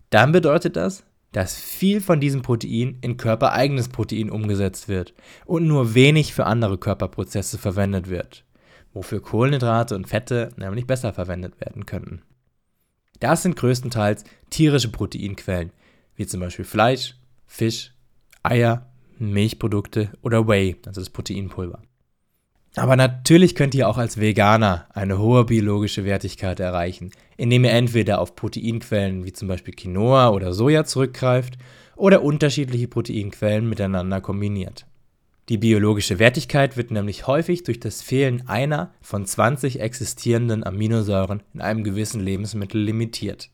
dann 0.09 0.31
bedeutet 0.31 0.75
das, 0.75 1.03
dass 1.31 1.59
viel 1.59 2.01
von 2.01 2.19
diesem 2.19 2.41
Protein 2.41 2.97
in 3.01 3.17
körpereigenes 3.17 3.89
Protein 3.89 4.29
umgesetzt 4.29 4.87
wird 4.87 5.13
und 5.45 5.67
nur 5.67 5.93
wenig 5.93 6.33
für 6.33 6.45
andere 6.45 6.77
Körperprozesse 6.77 7.57
verwendet 7.57 8.09
wird, 8.09 8.45
wofür 8.93 9.21
Kohlenhydrate 9.21 9.95
und 9.95 10.07
Fette 10.07 10.51
nämlich 10.57 10.87
besser 10.87 11.13
verwendet 11.13 11.59
werden 11.61 11.85
könnten. 11.85 12.21
Das 13.19 13.43
sind 13.43 13.55
größtenteils 13.55 14.23
tierische 14.49 14.91
Proteinquellen, 14.91 15.71
wie 16.15 16.25
zum 16.25 16.39
Beispiel 16.39 16.65
Fleisch, 16.65 17.15
Fisch, 17.45 17.93
Eier, 18.43 18.89
Milchprodukte 19.17 20.09
oder 20.21 20.47
Whey, 20.47 20.77
also 20.85 21.01
das 21.01 21.09
Proteinpulver. 21.09 21.81
Aber 22.75 22.95
natürlich 22.95 23.55
könnt 23.55 23.73
ihr 23.73 23.89
auch 23.89 23.97
als 23.97 24.19
Veganer 24.19 24.85
eine 24.93 25.17
hohe 25.17 25.45
biologische 25.45 26.05
Wertigkeit 26.05 26.59
erreichen, 26.59 27.11
indem 27.35 27.63
ihr 27.63 27.71
entweder 27.71 28.19
auf 28.19 28.35
Proteinquellen 28.35 29.25
wie 29.25 29.33
zum 29.33 29.47
Beispiel 29.47 29.73
Quinoa 29.73 30.29
oder 30.29 30.53
Soja 30.53 30.83
zurückgreift 30.85 31.57
oder 31.95 32.21
unterschiedliche 32.21 32.87
Proteinquellen 32.87 33.67
miteinander 33.67 34.21
kombiniert. 34.21 34.85
Die 35.49 35.57
biologische 35.57 36.19
Wertigkeit 36.19 36.77
wird 36.77 36.91
nämlich 36.91 37.25
häufig 37.25 37.63
durch 37.63 37.79
das 37.79 38.03
Fehlen 38.03 38.47
einer 38.47 38.93
von 39.01 39.25
20 39.25 39.79
existierenden 39.79 40.63
Aminosäuren 40.63 41.41
in 41.55 41.61
einem 41.61 41.83
gewissen 41.83 42.21
Lebensmittel 42.21 42.79
limitiert. 42.79 43.49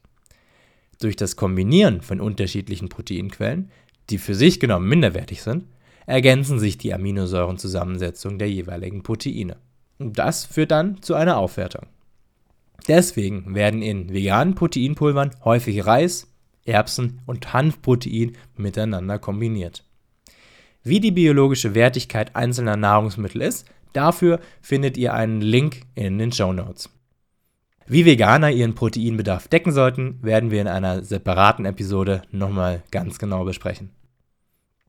Durch 1.00 1.16
das 1.16 1.38
Kombinieren 1.38 2.02
von 2.02 2.20
unterschiedlichen 2.20 2.90
Proteinquellen, 2.90 3.72
die 4.10 4.18
für 4.18 4.36
sich 4.36 4.60
genommen 4.60 4.90
minderwertig 4.90 5.42
sind, 5.42 5.66
ergänzen 6.06 6.60
sich 6.60 6.78
die 6.78 6.94
Aminosäurenzusammensetzung 6.94 8.38
der 8.38 8.50
jeweiligen 8.50 9.04
Proteine. 9.04 9.58
Und 9.98 10.18
das 10.18 10.46
führt 10.46 10.72
dann 10.72 11.02
zu 11.02 11.16
einer 11.16 11.38
Aufwertung. 11.38 11.88
Deswegen 12.88 13.56
werden 13.56 13.82
in 13.82 14.14
veganen 14.14 14.56
Proteinpulvern 14.56 15.32
häufig 15.44 15.86
Reis, 15.86 16.28
Erbsen 16.66 17.22
und 17.26 17.54
Hanfprotein 17.54 18.36
miteinander 18.56 19.20
kombiniert. 19.20 19.84
Wie 20.84 21.00
die 21.00 21.12
biologische 21.12 21.74
Wertigkeit 21.74 22.36
einzelner 22.36 22.76
Nahrungsmittel 22.76 23.42
ist, 23.42 23.66
dafür 23.94 24.40
findet 24.62 24.98
ihr 24.98 25.14
einen 25.14 25.42
Link 25.42 25.82
in 25.96 26.20
den 26.20 26.32
Show 26.32 26.54
Notes. 26.54 26.90
Wie 27.88 28.06
Veganer 28.06 28.52
ihren 28.52 28.76
Proteinbedarf 28.76 29.48
decken 29.48 29.72
sollten, 29.72 30.20
werden 30.22 30.52
wir 30.52 30.62
in 30.62 30.68
einer 30.68 31.04
separaten 31.04 31.66
Episode 31.66 32.24
nochmal 32.32 32.84
ganz 32.92 33.20
genau 33.20 33.46
besprechen. 33.46 33.92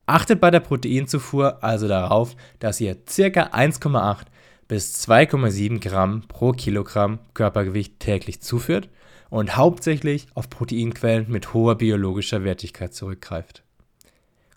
Achtet 0.07 0.41
bei 0.41 0.53
der 0.53 0.61
Proteinzufuhr 0.61 1.63
also 1.63 1.89
darauf, 1.89 2.37
dass 2.61 2.81
ihr 2.81 2.95
ca. 2.95 3.03
1,8 3.03 4.27
bis 4.69 5.09
2,7 5.09 5.81
Gramm 5.81 6.23
pro 6.29 6.53
Kilogramm 6.53 7.19
Körpergewicht 7.35 7.99
täglich 7.99 8.41
zuführt 8.41 8.89
und 9.31 9.57
hauptsächlich 9.57 10.29
auf 10.35 10.49
Proteinquellen 10.49 11.29
mit 11.29 11.53
hoher 11.55 11.77
biologischer 11.77 12.45
Wertigkeit 12.45 12.95
zurückgreift. 12.95 13.65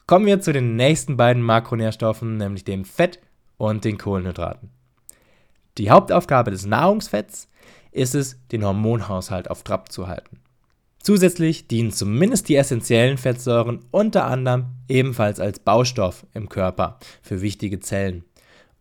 Kommen 0.06 0.25
wir 0.25 0.39
zu 0.41 0.53
den 0.53 0.75
nächsten 0.75 1.18
beiden 1.18 1.44
Makronährstoffen, 1.44 2.38
nämlich 2.38 2.63
dem 2.63 2.86
Fett 2.86 3.20
und 3.58 3.86
den 3.86 3.98
Kohlenhydraten. 3.98 4.70
Die 5.77 5.89
Hauptaufgabe 5.89 6.51
des 6.51 6.65
Nahrungsfetts 6.65 7.48
ist 7.91 8.15
es, 8.15 8.38
den 8.51 8.63
Hormonhaushalt 8.63 9.50
auf 9.50 9.63
Trab 9.63 9.91
zu 9.91 10.08
halten. 10.08 10.39
Zusätzlich 11.01 11.68
dienen 11.68 11.91
zumindest 11.91 12.50
die 12.50 12.56
essentiellen 12.56 13.18
Fettsäuren 13.18 13.79
unter 13.91 14.25
anderem 14.25 14.65
ebenfalls 14.88 15.39
als 15.39 15.60
Baustoff 15.60 16.25
im 16.34 16.50
Körper 16.50 17.00
für 17.22 17.41
wichtige 17.41 17.79
Zellen. 17.79 18.25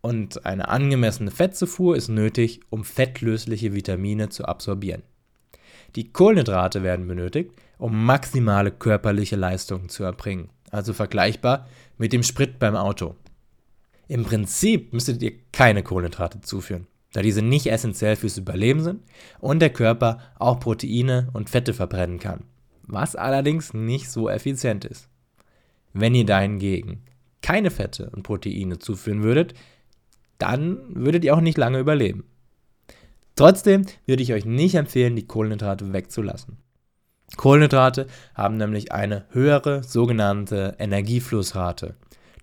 Und 0.01 0.45
eine 0.45 0.69
angemessene 0.69 1.31
Fettzufuhr 1.31 1.97
ist 1.97 2.09
nötig, 2.09 2.61
um 2.71 2.85
fettlösliche 2.85 3.73
Vitamine 3.73 4.29
zu 4.29 4.45
absorbieren. 4.45 5.03
Die 5.97 6.13
Kohlenhydrate 6.13 6.83
werden 6.83 7.07
benötigt, 7.09 7.53
um 7.79 8.05
maximale 8.05 8.71
körperliche 8.71 9.37
Leistungen 9.37 9.89
zu 9.89 10.05
erbringen, 10.05 10.51
also 10.71 10.93
vergleichbar 10.93 11.67
mit 11.97 12.13
dem 12.13 12.23
Sprit 12.23 12.59
beim 12.59 12.77
Auto. 12.77 13.15
Im 14.09 14.25
Prinzip 14.25 14.93
müsstet 14.93 15.23
ihr 15.23 15.33
keine 15.53 15.83
Kohlenhydrate 15.83 16.41
zuführen, 16.41 16.87
da 17.13 17.23
diese 17.23 17.43
nicht 17.43 17.67
essentiell 17.67 18.17
fürs 18.17 18.37
Überleben 18.37 18.81
sind 18.81 19.03
und 19.41 19.61
der 19.61 19.71
Körper 19.71 20.19
auch 20.39 20.61
Proteine 20.61 21.29
und 21.33 21.51
Fette 21.51 21.75
verbrennen 21.75 22.19
kann, 22.19 22.45
was 22.87 23.17
allerdings 23.17 23.73
nicht 23.75 24.11
so 24.11 24.29
effizient 24.29 24.85
ist. 24.85 25.09
Wenn 25.93 26.15
ihr 26.15 26.27
dahingegen 26.27 27.03
keine 27.41 27.71
Fette 27.71 28.11
und 28.11 28.25
Proteine 28.25 28.79
zuführen 28.79 29.23
würdet, 29.23 29.55
dann 30.39 30.79
würdet 30.95 31.25
ihr 31.25 31.35
auch 31.35 31.41
nicht 31.41 31.59
lange 31.59 31.79
überleben. 31.79 32.25
Trotzdem 33.37 33.87
würde 34.07 34.23
ich 34.23 34.33
euch 34.33 34.45
nicht 34.45 34.75
empfehlen, 34.75 35.17
die 35.17 35.27
Kohlenhydrate 35.27 35.93
wegzulassen. 35.93 36.59
Kohlenhydrate 37.37 38.07
haben 38.35 38.57
nämlich 38.57 38.93
eine 38.93 39.27
höhere 39.31 39.83
sogenannte 39.83 40.75
Energieflussrate. 40.79 41.95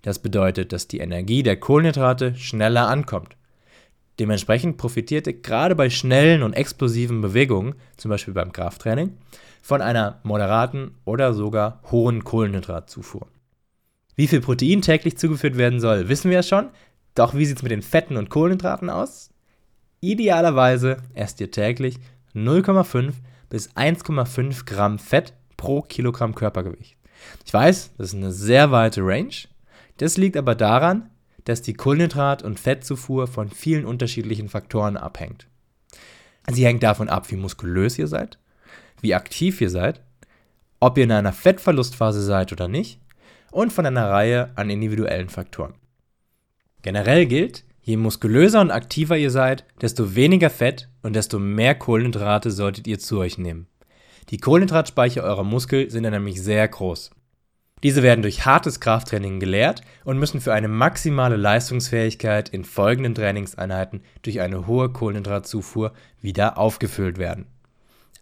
Das 0.04 0.20
bedeutet, 0.20 0.72
dass 0.72 0.88
die 0.88 1.00
Energie 1.00 1.44
der 1.44 1.60
Kohlenhydrate 1.60 2.36
schneller 2.36 2.88
ankommt. 2.88 3.36
Dementsprechend 4.20 4.78
profitiert 4.78 5.28
ihr 5.28 5.42
gerade 5.42 5.76
bei 5.76 5.90
schnellen 5.90 6.44
und 6.44 6.54
explosiven 6.54 7.22
Bewegungen, 7.22 7.76
zum 7.98 8.10
Beispiel 8.10 8.34
beim 8.34 8.52
Krafttraining, 8.52 9.18
von 9.62 9.82
einer 9.82 10.20
moderaten 10.24 10.96
oder 11.06 11.34
sogar 11.34 11.82
hohen 11.92 12.24
Kohlenhydratzufuhr. 12.24 13.28
Wie 14.16 14.28
viel 14.28 14.40
Protein 14.40 14.82
täglich 14.82 15.18
zugeführt 15.18 15.58
werden 15.58 15.80
soll, 15.80 16.08
wissen 16.08 16.30
wir 16.30 16.38
ja 16.38 16.44
schon. 16.44 16.70
Doch 17.16 17.34
wie 17.34 17.46
sieht 17.46 17.58
es 17.58 17.64
mit 17.64 17.72
den 17.72 17.82
Fetten 17.82 18.16
und 18.16 18.30
Kohlenhydraten 18.30 18.90
aus? 18.90 19.30
Idealerweise 20.00 20.98
esst 21.14 21.42
ihr 21.42 21.52
täglich 21.52 21.98
0,5 22.34 23.14
bis 23.50 23.72
1,5 23.72 24.66
Gramm 24.66 25.00
Fett 25.00 25.34
pro 25.58 25.82
Kilogramm 25.82 26.36
Körpergewicht. 26.36 26.96
Ich 27.46 27.54
weiß, 27.54 27.94
das 27.98 28.08
ist 28.10 28.16
eine 28.16 28.32
sehr 28.32 28.72
weite 28.72 29.02
Range, 29.02 29.34
das 29.98 30.18
liegt 30.18 30.38
aber 30.38 30.56
daran, 30.56 31.10
dass 31.46 31.62
die 31.62 31.76
Kohlenhydrat- 31.76 32.44
und 32.44 32.60
Fettzufuhr 32.60 33.28
von 33.28 33.50
vielen 33.50 33.86
unterschiedlichen 33.86 34.50
Faktoren 34.50 34.98
abhängt. 34.98 35.48
Sie 36.52 36.66
hängt 36.66 36.84
davon 36.84 37.10
ab, 37.10 37.32
wie 37.32 37.38
muskulös 37.38 37.98
ihr 37.98 38.08
seid, 38.08 38.38
wie 39.02 39.16
aktiv 39.16 39.62
ihr 39.62 39.70
seid, 39.70 40.02
ob 40.80 40.98
ihr 40.98 41.06
in 41.06 41.12
einer 41.12 41.34
Fettverlustphase 41.34 42.22
seid 42.22 42.52
oder 42.52 42.68
nicht 42.68 43.00
und 43.52 43.72
von 43.72 43.86
einer 43.86 44.10
Reihe 44.10 44.52
an 44.56 44.70
individuellen 44.70 45.30
Faktoren. 45.30 45.76
Generell 46.82 47.26
gilt, 47.26 47.64
je 47.82 47.98
muskulöser 47.98 48.62
und 48.62 48.72
aktiver 48.72 49.18
ihr 49.18 49.32
seid, 49.32 49.64
desto 49.82 50.16
weniger 50.16 50.50
Fett 50.50 50.90
und 51.02 51.16
desto 51.16 51.40
mehr 51.40 51.76
Kohlenhydrate 51.76 52.52
solltet 52.52 52.86
ihr 52.86 53.00
zu 53.00 53.20
euch 53.20 53.38
nehmen. 53.38 53.68
Die 54.30 54.38
Kohlenhydratspeicher 54.38 55.24
eurer 55.24 55.44
Muskel 55.44 55.90
sind 55.90 56.04
nämlich 56.04 56.42
sehr 56.42 56.68
groß. 56.68 57.12
Diese 57.84 58.04
werden 58.04 58.22
durch 58.22 58.46
hartes 58.46 58.80
Krafttraining 58.80 59.40
geleert 59.40 59.82
und 60.06 60.18
müssen 60.18 60.42
für 60.42 60.54
eine 60.54 60.68
maximale 60.68 61.36
Leistungsfähigkeit 61.36 62.50
in 62.50 62.64
folgenden 62.64 63.14
Trainingseinheiten 63.14 64.02
durch 64.22 64.40
eine 64.40 64.66
hohe 64.66 64.90
Kohlenhydratzufuhr 64.90 65.94
wieder 66.22 66.58
aufgefüllt 66.58 67.18
werden. 67.18 67.48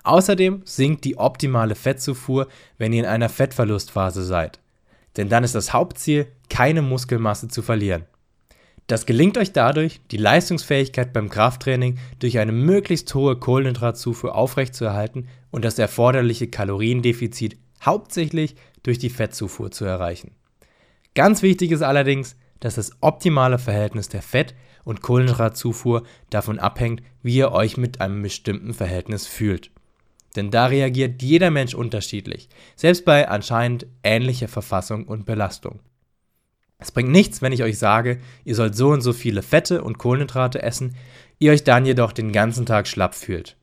Außerdem 0.03 0.63
sinkt 0.65 1.05
die 1.05 1.17
optimale 1.17 1.75
Fettzufuhr, 1.75 2.47
wenn 2.77 2.91
ihr 2.91 3.03
in 3.03 3.09
einer 3.09 3.29
Fettverlustphase 3.29 4.23
seid. 4.23 4.59
Denn 5.15 5.29
dann 5.29 5.43
ist 5.43 5.55
das 5.55 5.71
Hauptziel, 5.71 6.27
keine 6.49 6.81
Muskelmasse 6.81 7.47
zu 7.47 7.61
verlieren. 7.61 8.05
Das 8.87 9.05
gelingt 9.05 9.37
euch 9.37 9.53
dadurch, 9.53 10.01
die 10.11 10.17
Leistungsfähigkeit 10.17 11.13
beim 11.13 11.29
Krafttraining 11.29 11.99
durch 12.19 12.37
eine 12.37 12.51
möglichst 12.51 13.13
hohe 13.15 13.37
Kohlenhydratzufuhr 13.37 14.35
aufrechtzuerhalten 14.35 15.29
und 15.51 15.63
das 15.63 15.79
erforderliche 15.79 16.47
Kaloriendefizit 16.47 17.55
hauptsächlich 17.81 18.55
durch 18.83 18.99
die 18.99 19.09
Fettzufuhr 19.09 19.71
zu 19.71 19.85
erreichen. 19.85 20.31
Ganz 21.15 21.41
wichtig 21.41 21.71
ist 21.71 21.81
allerdings, 21.81 22.35
dass 22.59 22.75
das 22.75 22.91
optimale 23.01 23.59
Verhältnis 23.59 24.09
der 24.09 24.21
Fett- 24.21 24.55
und 24.83 25.01
Kohlenhydratzufuhr 25.01 26.03
davon 26.29 26.59
abhängt, 26.59 27.01
wie 27.21 27.35
ihr 27.35 27.51
euch 27.51 27.77
mit 27.77 28.01
einem 28.01 28.21
bestimmten 28.21 28.73
Verhältnis 28.73 29.27
fühlt. 29.27 29.71
Denn 30.35 30.49
da 30.49 30.65
reagiert 30.65 31.21
jeder 31.21 31.51
Mensch 31.51 31.73
unterschiedlich, 31.73 32.49
selbst 32.75 33.05
bei 33.05 33.29
anscheinend 33.29 33.85
ähnlicher 34.03 34.47
Verfassung 34.47 35.05
und 35.05 35.25
Belastung. 35.25 35.79
Es 36.79 36.91
bringt 36.91 37.11
nichts, 37.11 37.41
wenn 37.41 37.53
ich 37.53 37.63
euch 37.63 37.77
sage, 37.77 38.19
ihr 38.43 38.55
sollt 38.55 38.75
so 38.75 38.89
und 38.89 39.01
so 39.01 39.13
viele 39.13 39.41
Fette 39.41 39.83
und 39.83 39.99
Kohlenhydrate 39.99 40.61
essen, 40.61 40.95
ihr 41.39 41.51
euch 41.51 41.63
dann 41.63 41.85
jedoch 41.85 42.11
den 42.11 42.31
ganzen 42.31 42.65
Tag 42.65 42.87
schlapp 42.87 43.15
fühlt. 43.15 43.55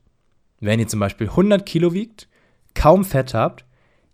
Wenn 0.59 0.79
ihr 0.79 0.87
zum 0.87 0.99
Beispiel 0.99 1.27
100 1.27 1.65
Kilo 1.65 1.93
wiegt, 1.93 2.27
kaum 2.73 3.03
Fett 3.03 3.33
habt 3.33 3.65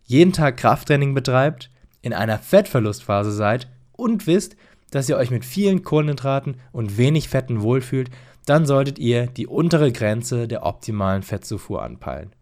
jeden 0.08 0.34
Tag 0.34 0.58
Krafttraining 0.58 1.14
betreibt, 1.14 1.70
in 2.02 2.14
einer 2.14 2.40
Fettverlustphase 2.40 3.32
seid 3.32 3.68
und 3.92 4.26
wisst, 4.26 4.56
dass 4.90 5.10
ihr 5.10 5.18
euch 5.18 5.32
mit 5.32 5.44
vielen 5.46 5.84
Kohlenhydraten 5.84 6.56
und 6.72 6.98
wenig 6.98 7.28
Fetten 7.30 7.62
wohlfühlt, 7.62 8.10
dann 8.46 8.66
solltet 8.66 8.98
ihr 8.98 9.28
die 9.28 9.46
untere 9.46 9.92
Grenze 9.92 10.48
der 10.48 10.66
optimalen 10.66 11.24
Fettzufuhr 11.24 11.84
anpeilen. 11.84 12.34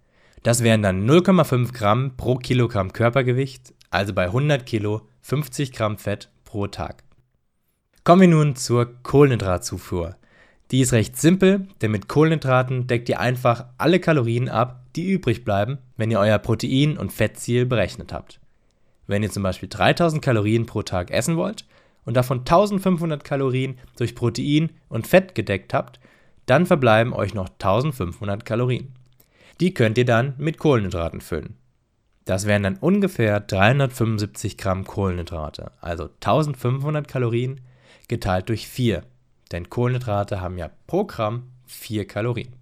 Das 0.43 0.63
wären 0.63 0.83
dann 0.83 1.09
0,5 1.09 1.73
Gramm 1.73 2.17
pro 2.17 2.35
Kilogramm 2.35 2.93
Körpergewicht, 2.93 3.73
also 3.89 4.13
bei 4.13 4.25
100 4.25 4.63
Kilo 4.67 5.01
50 5.21 5.71
Gramm 5.71 5.97
Fett 5.97 6.29
pro 6.43 6.67
Tag. 6.67 7.03
Kommen 8.03 8.21
wir 8.21 8.27
nun 8.27 8.55
zur 8.55 9.01
Kohlenhydratzufuhr. 9.01 10.15
Die 10.69 10.81
ist 10.81 10.93
recht 10.93 11.17
simpel, 11.17 11.67
denn 11.81 11.89
mit 11.89 12.07
Kohlenhydraten 12.07 12.85
deckt 12.85 13.09
ihr 13.09 13.19
einfach 13.19 13.65
alle 13.79 13.99
Kalorien 13.99 14.49
ab, 14.49 14.84
die 14.95 15.11
übrig 15.11 15.43
bleiben, 15.43 15.77
wenn 15.97 16.11
ihr 16.11 16.19
euer 16.19 16.37
Protein- 16.39 16.97
und 16.97 17.13
Fettziel 17.13 17.65
berechnet 17.65 18.13
habt. 18.13 18.39
Wenn 19.07 19.23
ihr 19.23 19.31
zum 19.31 19.43
Beispiel 19.43 19.69
3000 19.69 20.21
Kalorien 20.21 20.65
pro 20.65 20.81
Tag 20.81 21.11
essen 21.11 21.37
wollt 21.37 21.65
und 22.05 22.15
davon 22.15 22.39
1500 22.39 23.23
Kalorien 23.23 23.77
durch 23.97 24.15
Protein 24.15 24.71
und 24.89 25.07
Fett 25.07 25.35
gedeckt 25.35 25.73
habt, 25.73 25.99
dann 26.45 26.65
verbleiben 26.65 27.13
euch 27.13 27.33
noch 27.33 27.49
1500 27.49 28.45
Kalorien. 28.45 28.93
Die 29.59 29.73
könnt 29.73 29.97
ihr 29.97 30.05
dann 30.05 30.33
mit 30.37 30.57
Kohlenhydraten 30.57 31.21
füllen. 31.21 31.55
Das 32.25 32.45
wären 32.45 32.63
dann 32.63 32.77
ungefähr 32.77 33.39
375 33.39 34.57
Gramm 34.57 34.85
Kohlenhydrate, 34.85 35.71
also 35.79 36.05
1500 36.05 37.07
Kalorien 37.07 37.61
geteilt 38.07 38.49
durch 38.49 38.67
4. 38.67 39.03
Denn 39.51 39.69
Kohlenhydrate 39.69 40.41
haben 40.41 40.57
ja 40.57 40.71
pro 40.87 41.05
Gramm 41.05 41.51
4 41.67 42.07
Kalorien. 42.07 42.53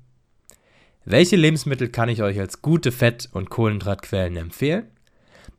Welche 1.05 1.35
Lebensmittel 1.35 1.89
kann 1.89 2.07
ich 2.07 2.23
euch 2.23 2.39
als 2.39 2.61
gute 2.61 2.93
Fett- 2.93 3.27
und 3.33 3.49
Kohlenhydratquellen 3.49 4.37
empfehlen? 4.37 4.85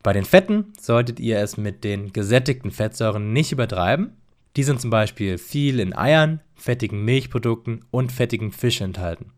Bei 0.02 0.14
den 0.14 0.24
Fetten 0.24 0.72
solltet 0.80 1.20
ihr 1.20 1.38
es 1.38 1.58
mit 1.58 1.84
den 1.84 2.14
gesättigten 2.14 2.70
Fettsäuren 2.70 3.34
nicht 3.34 3.52
übertreiben. 3.52 4.16
Die 4.56 4.62
sind 4.62 4.80
zum 4.80 4.88
Beispiel 4.88 5.36
viel 5.36 5.80
in 5.80 5.94
Eiern, 5.94 6.40
fettigen 6.54 7.04
Milchprodukten 7.04 7.84
und 7.90 8.10
fettigen 8.10 8.52
Fisch 8.52 8.80
enthalten. 8.80 9.32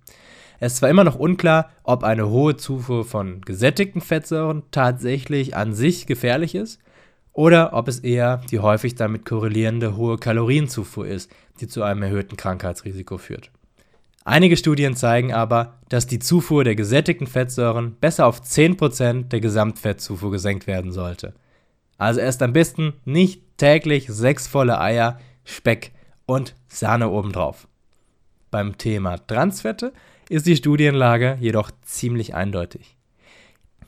Es 0.61 0.75
ist 0.75 0.79
zwar 0.79 0.91
immer 0.91 1.03
noch 1.03 1.17
unklar, 1.17 1.71
ob 1.83 2.05
eine 2.05 2.29
hohe 2.29 2.57
Zufuhr 2.57 3.05
von 3.05 3.41
gesättigten 3.41 4.01
Fettsäuren 4.01 4.63
tatsächlich 4.71 5.57
an 5.57 5.75
sich 5.75 6.07
gefährlich 6.07 6.55
ist 6.55 6.79
oder 7.33 7.73
ob 7.73 7.89
es 7.89 7.99
eher 7.99 8.43
die 8.53 8.61
häufig 8.61 8.95
damit 8.95 9.25
korrelierende 9.25 9.97
hohe 9.97 10.19
Kalorienzufuhr 10.19 11.09
ist, 11.09 11.33
die 11.61 11.67
zu 11.67 11.83
einem 11.83 12.05
erhöhten 12.05 12.37
Krankheitsrisiko 12.37 13.19
führt. 13.19 13.51
Einige 14.29 14.57
Studien 14.57 14.97
zeigen 14.97 15.33
aber, 15.33 15.79
dass 15.89 16.09
die 16.09 16.19
Zufuhr 16.19 16.65
der 16.65 16.75
gesättigten 16.75 17.29
Fettsäuren 17.29 17.95
besser 17.95 18.27
auf 18.27 18.41
10% 18.41 19.29
der 19.29 19.39
Gesamtfettzufuhr 19.39 20.33
gesenkt 20.33 20.67
werden 20.67 20.91
sollte. 20.91 21.33
Also 21.97 22.19
erst 22.19 22.43
am 22.43 22.53
besten 22.53 22.95
nicht 23.05 23.41
täglich 23.57 24.09
sechs 24.09 24.49
volle 24.49 24.81
Eier, 24.81 25.21
Speck 25.45 25.93
und 26.27 26.57
Sahne 26.67 27.09
obendrauf. 27.09 27.69
Beim 28.51 28.77
Thema 28.79 29.17
Transfette 29.29 29.93
ist 30.29 30.47
die 30.47 30.57
Studienlage 30.57 31.39
jedoch 31.41 31.71
ziemlich 31.83 32.35
eindeutig. 32.35 32.97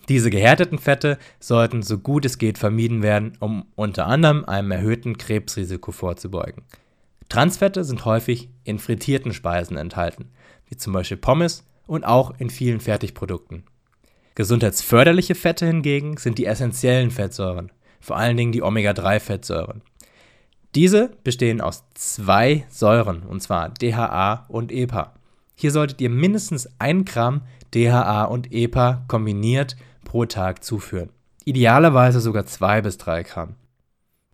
Diese 0.09 0.31
gehärteten 0.31 0.79
Fette 0.79 1.19
sollten 1.41 1.83
so 1.83 1.99
gut 1.99 2.25
es 2.25 2.39
geht 2.39 2.59
vermieden 2.59 3.03
werden, 3.03 3.33
um 3.41 3.67
unter 3.75 4.07
anderem 4.07 4.45
einem 4.45 4.71
erhöhten 4.71 5.19
Krebsrisiko 5.19 5.91
vorzubeugen. 5.91 6.63
Transfette 7.29 7.85
sind 7.85 8.05
häufig 8.05 8.49
in 8.65 8.79
frittierten 8.79 9.33
Speisen 9.33 9.77
enthalten, 9.77 10.31
wie 10.67 10.77
zum 10.77 10.93
Beispiel 10.93 11.17
Pommes 11.17 11.65
und 11.87 12.05
auch 12.05 12.35
in 12.39 12.51
vielen 12.51 12.81
Fertigprodukten. 12.81 13.65
Gesundheitsförderliche 14.35 15.35
Fette 15.35 15.67
hingegen 15.67 16.17
sind 16.17 16.39
die 16.39 16.47
essentiellen 16.47 17.11
Fettsäuren, 17.11 17.73
vor 18.01 18.17
allen 18.17 18.37
Dingen 18.37 18.53
die 18.53 18.63
Omega-3-Fettsäuren. 18.63 19.83
Diese 20.75 21.11
bestehen 21.25 21.61
aus 21.61 21.85
zwei 21.95 22.65
Säuren, 22.69 23.23
und 23.23 23.43
zwar 23.43 23.71
DHA 23.71 24.47
und 24.49 24.71
EPA. 24.71 25.15
Hier 25.55 25.73
solltet 25.73 26.01
ihr 26.01 26.11
mindestens 26.11 26.69
1 26.79 27.11
Gramm 27.11 27.43
DHA 27.75 28.25
und 28.25 28.53
EPA 28.53 29.05
kombiniert 29.09 29.77
pro 30.05 30.25
Tag 30.25 30.63
zuführen. 30.63 31.11
Idealerweise 31.45 32.21
sogar 32.21 32.47
2 32.47 32.83
bis 32.83 32.99
3 32.99 33.23
Gramm. 33.25 33.55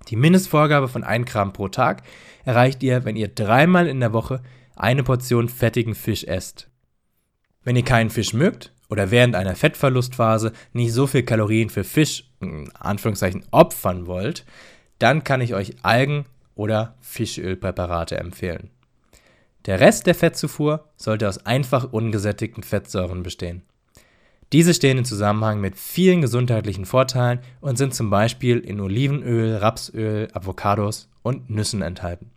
Die 0.08 0.16
Mindestvorgabe 0.16 0.88
von 0.88 1.04
1 1.04 1.30
Gramm 1.30 1.52
pro 1.52 1.68
Tag 1.68 2.02
erreicht 2.44 2.82
ihr, 2.82 3.04
wenn 3.04 3.16
ihr 3.16 3.28
dreimal 3.28 3.86
in 3.86 4.00
der 4.00 4.12
Woche 4.12 4.42
eine 4.76 5.02
Portion 5.02 5.48
fettigen 5.48 5.94
Fisch 5.94 6.24
esst. 6.24 6.68
Wenn 7.62 7.76
ihr 7.76 7.84
keinen 7.84 8.10
Fisch 8.10 8.34
mögt 8.34 8.72
oder 8.88 9.10
während 9.10 9.34
einer 9.34 9.56
Fettverlustphase 9.56 10.52
nicht 10.72 10.92
so 10.92 11.06
viel 11.06 11.22
Kalorien 11.22 11.70
für 11.70 11.84
Fisch, 11.84 12.30
in 12.40 12.70
Anführungszeichen, 12.72 13.44
opfern 13.50 14.06
wollt, 14.06 14.44
dann 14.98 15.24
kann 15.24 15.40
ich 15.40 15.54
euch 15.54 15.76
Algen- 15.82 16.26
oder 16.54 16.94
Fischölpräparate 17.00 18.18
empfehlen. 18.18 18.70
Der 19.66 19.80
Rest 19.80 20.06
der 20.06 20.14
Fettzufuhr 20.14 20.90
sollte 20.96 21.28
aus 21.28 21.46
einfach 21.46 21.92
ungesättigten 21.92 22.62
Fettsäuren 22.62 23.22
bestehen. 23.22 23.62
Diese 24.52 24.74
stehen 24.74 24.98
im 24.98 25.04
Zusammenhang 25.04 25.60
mit 25.60 25.76
vielen 25.76 26.20
gesundheitlichen 26.20 26.84
Vorteilen 26.84 27.40
und 27.60 27.76
sind 27.76 27.94
zum 27.94 28.10
Beispiel 28.10 28.58
in 28.58 28.80
Olivenöl, 28.80 29.56
Rapsöl, 29.56 30.28
Avocados 30.32 31.08
und 31.22 31.50
Nüssen 31.50 31.82
enthalten. 31.82 32.30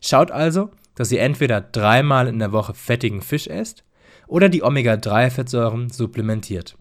Schaut 0.00 0.30
also, 0.30 0.70
dass 0.94 1.12
ihr 1.12 1.22
entweder 1.22 1.60
dreimal 1.60 2.28
in 2.28 2.38
der 2.38 2.52
Woche 2.52 2.74
fettigen 2.74 3.22
Fisch 3.22 3.46
esst 3.46 3.84
oder 4.26 4.48
die 4.48 4.62
Omega-3-Fettsäuren 4.62 5.90
supplementiert. 5.90 6.76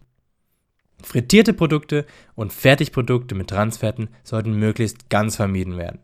Frittierte 1.03 1.53
Produkte 1.53 2.05
und 2.35 2.51
Fertigprodukte 2.51 3.35
mit 3.35 3.49
Transfetten 3.49 4.09
sollten 4.23 4.53
möglichst 4.53 5.09
ganz 5.09 5.35
vermieden 5.35 5.77
werden. 5.77 5.99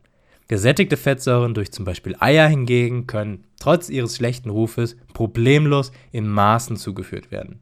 Gesättigte 0.47 0.97
Fettsäuren 0.97 1.53
durch 1.53 1.71
zum 1.71 1.85
Beispiel 1.85 2.15
Eier 2.19 2.47
hingegen 2.47 3.07
können 3.07 3.45
trotz 3.59 3.89
ihres 3.89 4.17
schlechten 4.17 4.49
Rufes 4.49 4.95
problemlos 5.13 5.91
in 6.11 6.27
Maßen 6.27 6.77
zugeführt 6.77 7.31
werden. 7.31 7.61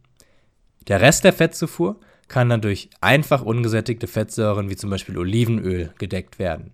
Der 0.88 1.02
Rest 1.02 1.24
der 1.24 1.34
Fettzufuhr 1.34 2.00
kann 2.28 2.50
dann 2.50 2.62
durch 2.62 2.90
einfach 3.02 3.42
ungesättigte 3.42 4.08
Fettsäuren 4.08 4.70
wie 4.70 4.76
zum 4.76 4.90
Beispiel 4.90 5.18
Olivenöl 5.18 5.94
gedeckt 5.98 6.40
werden. 6.40 6.72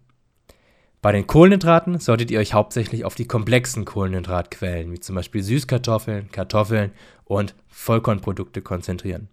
Bei 1.01 1.11
den 1.11 1.27
Kohlenhydraten 1.27 1.99
solltet 1.99 2.31
ihr 2.31 2.39
euch 2.39 2.53
hauptsächlich 2.53 3.05
auf 3.05 3.15
die 3.15 3.27
komplexen 3.27 3.85
Kohlenhydratquellen 3.85 4.91
wie 4.91 4.99
zum 4.99 5.15
Beispiel 5.15 5.43
Süßkartoffeln, 5.43 6.31
Kartoffeln 6.31 6.91
und 7.25 7.55
Vollkornprodukte 7.67 8.61
konzentrieren. 8.61 9.29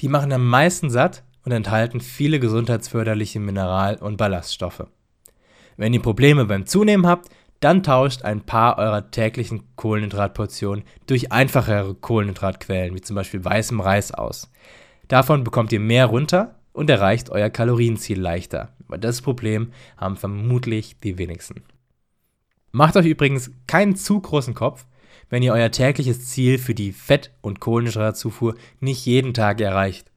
Die 0.00 0.08
machen 0.08 0.32
am 0.32 0.46
meisten 0.46 0.90
satt 0.90 1.22
und 1.44 1.52
enthalten 1.52 2.00
viele 2.00 2.40
gesundheitsförderliche 2.40 3.40
Mineral- 3.40 3.96
und 3.96 4.16
Ballaststoffe. 4.16 4.86
Wenn 5.76 5.94
ihr 5.94 6.02
Probleme 6.02 6.44
beim 6.44 6.66
Zunehmen 6.66 7.06
habt, 7.06 7.30
dann 7.60 7.82
tauscht 7.82 8.22
ein 8.22 8.40
paar 8.40 8.78
eurer 8.78 9.10
täglichen 9.10 9.62
Kohlenhydratportionen 9.76 10.84
durch 11.06 11.30
einfachere 11.30 11.94
Kohlenhydratquellen, 11.94 12.94
wie 12.94 13.02
zum 13.02 13.16
Beispiel 13.16 13.44
weißem 13.44 13.80
Reis 13.80 14.12
aus. 14.12 14.50
Davon 15.08 15.44
bekommt 15.44 15.72
ihr 15.72 15.80
mehr 15.80 16.06
runter 16.06 16.60
und 16.72 16.88
erreicht 16.88 17.30
euer 17.30 17.50
Kalorienziel 17.50 18.18
leichter. 18.18 18.72
Aber 18.88 18.96
das 18.96 19.20
Problem 19.20 19.72
haben 19.96 20.16
vermutlich 20.16 20.98
die 21.00 21.18
wenigsten. 21.18 21.62
Macht 22.72 22.96
euch 22.96 23.06
übrigens 23.06 23.50
keinen 23.66 23.96
zu 23.96 24.20
großen 24.20 24.54
Kopf, 24.54 24.86
wenn 25.28 25.42
ihr 25.42 25.52
euer 25.52 25.70
tägliches 25.70 26.26
Ziel 26.26 26.58
für 26.58 26.74
die 26.74 26.92
Fett- 26.92 27.32
und 27.40 27.60
Kohlenhydratzufuhr 27.60 28.54
nicht 28.80 29.04
jeden 29.04 29.34
Tag 29.34 29.60
erreicht. 29.60 30.10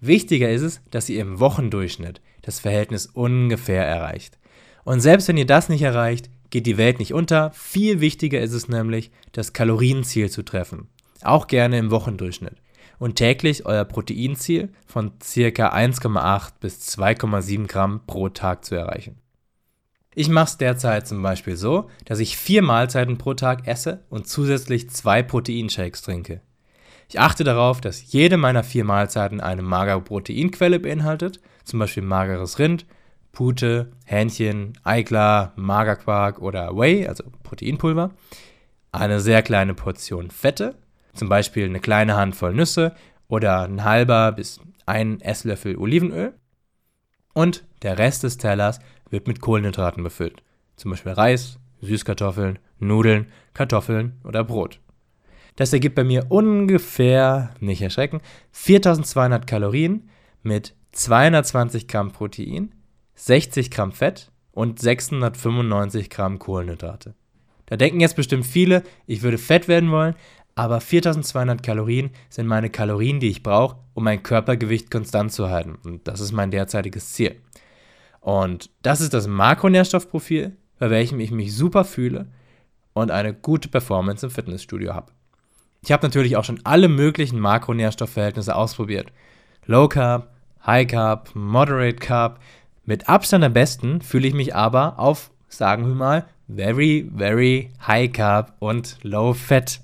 Wichtiger 0.00 0.50
ist 0.50 0.62
es, 0.62 0.80
dass 0.90 1.08
ihr 1.08 1.20
im 1.20 1.40
Wochendurchschnitt 1.40 2.20
das 2.42 2.60
Verhältnis 2.60 3.06
ungefähr 3.06 3.84
erreicht. 3.84 4.38
Und 4.84 5.00
selbst 5.00 5.28
wenn 5.28 5.36
ihr 5.36 5.46
das 5.46 5.68
nicht 5.68 5.82
erreicht, 5.82 6.30
geht 6.50 6.66
die 6.66 6.78
Welt 6.78 6.98
nicht 6.98 7.14
unter. 7.14 7.50
Viel 7.52 8.00
wichtiger 8.00 8.40
ist 8.40 8.52
es 8.52 8.68
nämlich, 8.68 9.10
das 9.32 9.52
Kalorienziel 9.52 10.30
zu 10.30 10.42
treffen. 10.42 10.88
Auch 11.22 11.46
gerne 11.46 11.78
im 11.78 11.90
Wochendurchschnitt. 11.90 12.56
Und 12.98 13.16
täglich 13.16 13.64
euer 13.66 13.84
Proteinziel 13.84 14.70
von 14.86 15.12
ca. 15.18 15.72
1,8 15.72 16.52
bis 16.60 16.98
2,7 16.98 17.66
Gramm 17.66 18.00
pro 18.06 18.28
Tag 18.28 18.64
zu 18.64 18.74
erreichen. 18.74 19.20
Ich 20.14 20.28
mache 20.28 20.46
es 20.46 20.56
derzeit 20.56 21.06
zum 21.06 21.22
Beispiel 21.22 21.56
so, 21.56 21.88
dass 22.04 22.18
ich 22.18 22.36
vier 22.36 22.62
Mahlzeiten 22.62 23.18
pro 23.18 23.34
Tag 23.34 23.68
esse 23.68 24.04
und 24.08 24.26
zusätzlich 24.26 24.90
zwei 24.90 25.22
Proteinshakes 25.22 26.02
trinke. 26.02 26.40
Ich 27.08 27.20
achte 27.20 27.44
darauf, 27.44 27.80
dass 27.80 28.12
jede 28.12 28.36
meiner 28.36 28.64
vier 28.64 28.84
Mahlzeiten 28.84 29.40
eine 29.40 29.62
magere 29.62 30.00
Proteinquelle 30.00 30.80
beinhaltet, 30.80 31.40
zum 31.64 31.78
Beispiel 31.78 32.02
mageres 32.02 32.58
Rind, 32.58 32.84
Pute, 33.38 33.92
Hähnchen, 34.04 34.72
Eiklar, 34.82 35.52
Magerquark 35.54 36.42
oder 36.42 36.76
Whey, 36.76 37.06
also 37.06 37.22
Proteinpulver, 37.44 38.10
eine 38.90 39.20
sehr 39.20 39.42
kleine 39.42 39.74
Portion 39.74 40.32
Fette, 40.32 40.74
zum 41.14 41.28
Beispiel 41.28 41.66
eine 41.66 41.78
kleine 41.78 42.16
Handvoll 42.16 42.52
Nüsse 42.52 42.96
oder 43.28 43.62
ein 43.62 43.84
halber 43.84 44.32
bis 44.32 44.58
ein 44.86 45.20
Esslöffel 45.20 45.76
Olivenöl. 45.76 46.34
Und 47.32 47.64
der 47.82 47.96
Rest 47.96 48.24
des 48.24 48.38
Tellers 48.38 48.80
wird 49.08 49.28
mit 49.28 49.40
Kohlenhydraten 49.40 50.02
befüllt, 50.02 50.42
zum 50.74 50.90
Beispiel 50.90 51.12
Reis, 51.12 51.60
Süßkartoffeln, 51.80 52.58
Nudeln, 52.80 53.26
Kartoffeln 53.54 54.20
oder 54.24 54.42
Brot. 54.42 54.80
Das 55.54 55.72
ergibt 55.72 55.94
bei 55.94 56.02
mir 56.02 56.26
ungefähr, 56.28 57.54
nicht 57.60 57.82
erschrecken, 57.82 58.20
4200 58.50 59.46
Kalorien 59.46 60.10
mit 60.42 60.74
220 60.90 61.86
Gramm 61.86 62.10
Protein, 62.10 62.74
60 63.18 63.70
Gramm 63.70 63.92
Fett 63.92 64.30
und 64.52 64.78
695 64.78 66.08
Gramm 66.08 66.38
Kohlenhydrate. 66.38 67.14
Da 67.66 67.76
denken 67.76 68.00
jetzt 68.00 68.16
bestimmt 68.16 68.46
viele, 68.46 68.82
ich 69.06 69.22
würde 69.22 69.38
fett 69.38 69.68
werden 69.68 69.90
wollen, 69.90 70.14
aber 70.54 70.80
4200 70.80 71.62
Kalorien 71.62 72.10
sind 72.28 72.46
meine 72.46 72.70
Kalorien, 72.70 73.20
die 73.20 73.28
ich 73.28 73.42
brauche, 73.42 73.76
um 73.94 74.04
mein 74.04 74.22
Körpergewicht 74.22 74.90
konstant 74.90 75.32
zu 75.32 75.50
halten. 75.50 75.78
Und 75.84 76.08
das 76.08 76.20
ist 76.20 76.32
mein 76.32 76.50
derzeitiges 76.50 77.12
Ziel. 77.12 77.36
Und 78.20 78.70
das 78.82 79.00
ist 79.00 79.14
das 79.14 79.26
Makronährstoffprofil, 79.26 80.56
bei 80.78 80.90
welchem 80.90 81.20
ich 81.20 81.30
mich 81.30 81.54
super 81.54 81.84
fühle 81.84 82.28
und 82.92 83.10
eine 83.10 83.34
gute 83.34 83.68
Performance 83.68 84.26
im 84.26 84.30
Fitnessstudio 84.30 84.94
habe. 84.94 85.12
Ich 85.82 85.92
habe 85.92 86.06
natürlich 86.06 86.36
auch 86.36 86.44
schon 86.44 86.60
alle 86.64 86.88
möglichen 86.88 87.38
Makronährstoffverhältnisse 87.38 88.54
ausprobiert. 88.54 89.12
Low 89.66 89.88
Carb, 89.88 90.32
High 90.66 90.88
Carb, 90.88 91.30
Moderate 91.34 91.96
Carb, 91.96 92.40
mit 92.88 93.06
Abstand 93.06 93.44
am 93.44 93.52
besten 93.52 94.00
fühle 94.00 94.26
ich 94.26 94.32
mich 94.32 94.54
aber 94.54 94.98
auf, 94.98 95.30
sagen 95.50 95.86
wir 95.86 95.94
mal, 95.94 96.24
very, 96.48 97.10
very 97.14 97.68
high 97.86 98.10
carb 98.10 98.56
und 98.60 98.96
low 99.02 99.34
fat. 99.34 99.82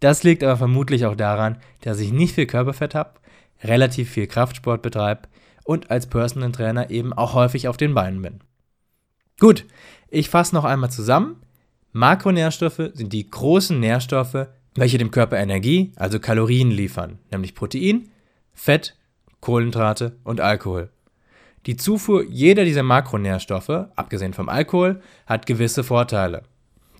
Das 0.00 0.24
liegt 0.24 0.42
aber 0.42 0.56
vermutlich 0.56 1.06
auch 1.06 1.14
daran, 1.14 1.58
dass 1.82 2.00
ich 2.00 2.12
nicht 2.12 2.34
viel 2.34 2.46
Körperfett 2.46 2.96
habe, 2.96 3.20
relativ 3.62 4.10
viel 4.10 4.26
Kraftsport 4.26 4.82
betreibe 4.82 5.28
und 5.62 5.92
als 5.92 6.08
Personal 6.08 6.50
Trainer 6.50 6.90
eben 6.90 7.12
auch 7.12 7.34
häufig 7.34 7.68
auf 7.68 7.76
den 7.76 7.94
Beinen 7.94 8.20
bin. 8.20 8.40
Gut, 9.38 9.64
ich 10.08 10.28
fasse 10.28 10.56
noch 10.56 10.64
einmal 10.64 10.90
zusammen. 10.90 11.36
Makronährstoffe 11.92 12.90
sind 12.94 13.12
die 13.12 13.30
großen 13.30 13.78
Nährstoffe, 13.78 14.48
welche 14.74 14.98
dem 14.98 15.12
Körper 15.12 15.36
Energie, 15.36 15.92
also 15.94 16.18
Kalorien 16.18 16.72
liefern, 16.72 17.20
nämlich 17.30 17.54
Protein, 17.54 18.10
Fett, 18.52 18.96
Kohlenhydrate 19.38 20.16
und 20.24 20.40
Alkohol. 20.40 20.90
Die 21.66 21.76
Zufuhr 21.76 22.24
jeder 22.28 22.64
dieser 22.64 22.82
Makronährstoffe, 22.82 23.86
abgesehen 23.96 24.34
vom 24.34 24.50
Alkohol, 24.50 25.00
hat 25.26 25.46
gewisse 25.46 25.82
Vorteile. 25.82 26.42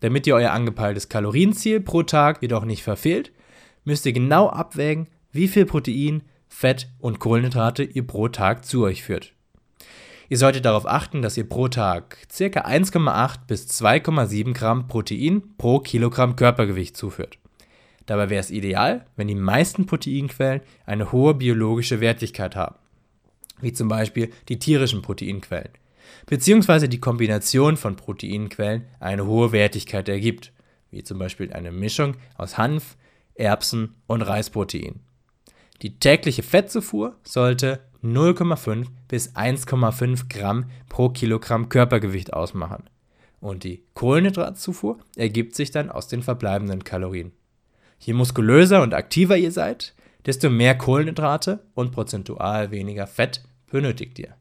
Damit 0.00 0.26
ihr 0.26 0.34
euer 0.34 0.52
angepeiltes 0.52 1.10
Kalorienziel 1.10 1.80
pro 1.80 2.02
Tag 2.02 2.40
jedoch 2.40 2.64
nicht 2.64 2.82
verfehlt, 2.82 3.32
müsst 3.84 4.06
ihr 4.06 4.14
genau 4.14 4.48
abwägen, 4.48 5.08
wie 5.32 5.48
viel 5.48 5.66
Protein, 5.66 6.22
Fett 6.48 6.88
und 6.98 7.18
Kohlenhydrate 7.18 7.82
ihr 7.82 8.06
pro 8.06 8.28
Tag 8.28 8.64
zu 8.64 8.84
euch 8.84 9.02
führt. 9.02 9.34
Ihr 10.30 10.38
solltet 10.38 10.64
darauf 10.64 10.86
achten, 10.86 11.20
dass 11.20 11.36
ihr 11.36 11.46
pro 11.46 11.68
Tag 11.68 12.16
ca. 12.28 12.44
1,8 12.44 13.40
bis 13.46 13.68
2,7 13.68 14.54
Gramm 14.54 14.88
Protein 14.88 15.42
pro 15.58 15.80
Kilogramm 15.80 16.36
Körpergewicht 16.36 16.96
zuführt. 16.96 17.38
Dabei 18.06 18.30
wäre 18.30 18.40
es 18.40 18.50
ideal, 18.50 19.04
wenn 19.16 19.28
die 19.28 19.34
meisten 19.34 19.84
Proteinquellen 19.84 20.62
eine 20.86 21.12
hohe 21.12 21.34
biologische 21.34 22.00
Wertigkeit 22.00 22.56
haben 22.56 22.76
wie 23.60 23.72
zum 23.72 23.88
Beispiel 23.88 24.30
die 24.48 24.58
tierischen 24.58 25.02
Proteinquellen, 25.02 25.70
beziehungsweise 26.26 26.88
die 26.88 27.00
Kombination 27.00 27.76
von 27.76 27.96
Proteinquellen 27.96 28.84
eine 29.00 29.26
hohe 29.26 29.52
Wertigkeit 29.52 30.08
ergibt, 30.08 30.52
wie 30.90 31.02
zum 31.02 31.18
Beispiel 31.18 31.52
eine 31.52 31.72
Mischung 31.72 32.16
aus 32.36 32.58
Hanf, 32.58 32.96
Erbsen 33.34 33.94
und 34.06 34.22
Reisprotein. 34.22 35.00
Die 35.82 35.98
tägliche 35.98 36.42
Fettzufuhr 36.42 37.16
sollte 37.24 37.80
0,5 38.02 38.86
bis 39.08 39.34
1,5 39.34 40.28
Gramm 40.28 40.66
pro 40.88 41.08
Kilogramm 41.08 41.68
Körpergewicht 41.68 42.32
ausmachen. 42.32 42.84
Und 43.40 43.64
die 43.64 43.82
Kohlenhydratzufuhr 43.94 44.98
ergibt 45.16 45.54
sich 45.54 45.70
dann 45.70 45.90
aus 45.90 46.08
den 46.08 46.22
verbleibenden 46.22 46.84
Kalorien. 46.84 47.32
Je 47.98 48.12
muskulöser 48.12 48.82
und 48.82 48.94
aktiver 48.94 49.36
ihr 49.36 49.52
seid, 49.52 49.94
desto 50.26 50.50
mehr 50.50 50.76
Kohlenhydrate 50.76 51.60
und 51.74 51.92
prozentual 51.92 52.70
weniger 52.70 53.06
Fett 53.06 53.42
benötigt 53.70 54.18
ihr. 54.18 54.34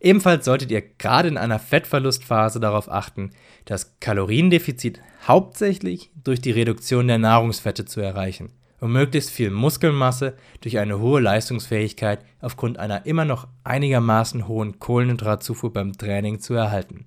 Ebenfalls 0.00 0.46
solltet 0.46 0.70
ihr 0.70 0.80
gerade 0.80 1.28
in 1.28 1.36
einer 1.36 1.58
Fettverlustphase 1.58 2.58
darauf 2.58 2.90
achten, 2.90 3.30
das 3.66 3.98
Kaloriendefizit 4.00 5.00
hauptsächlich 5.26 6.10
durch 6.24 6.40
die 6.40 6.52
Reduktion 6.52 7.06
der 7.06 7.18
Nahrungsfette 7.18 7.84
zu 7.84 8.00
erreichen, 8.00 8.50
um 8.80 8.92
möglichst 8.92 9.30
viel 9.30 9.50
Muskelmasse 9.50 10.36
durch 10.62 10.78
eine 10.78 11.00
hohe 11.00 11.20
Leistungsfähigkeit 11.20 12.24
aufgrund 12.40 12.78
einer 12.78 13.04
immer 13.04 13.26
noch 13.26 13.46
einigermaßen 13.62 14.48
hohen 14.48 14.78
Kohlenhydratzufuhr 14.78 15.72
beim 15.72 15.92
Training 15.92 16.40
zu 16.40 16.54
erhalten. 16.54 17.04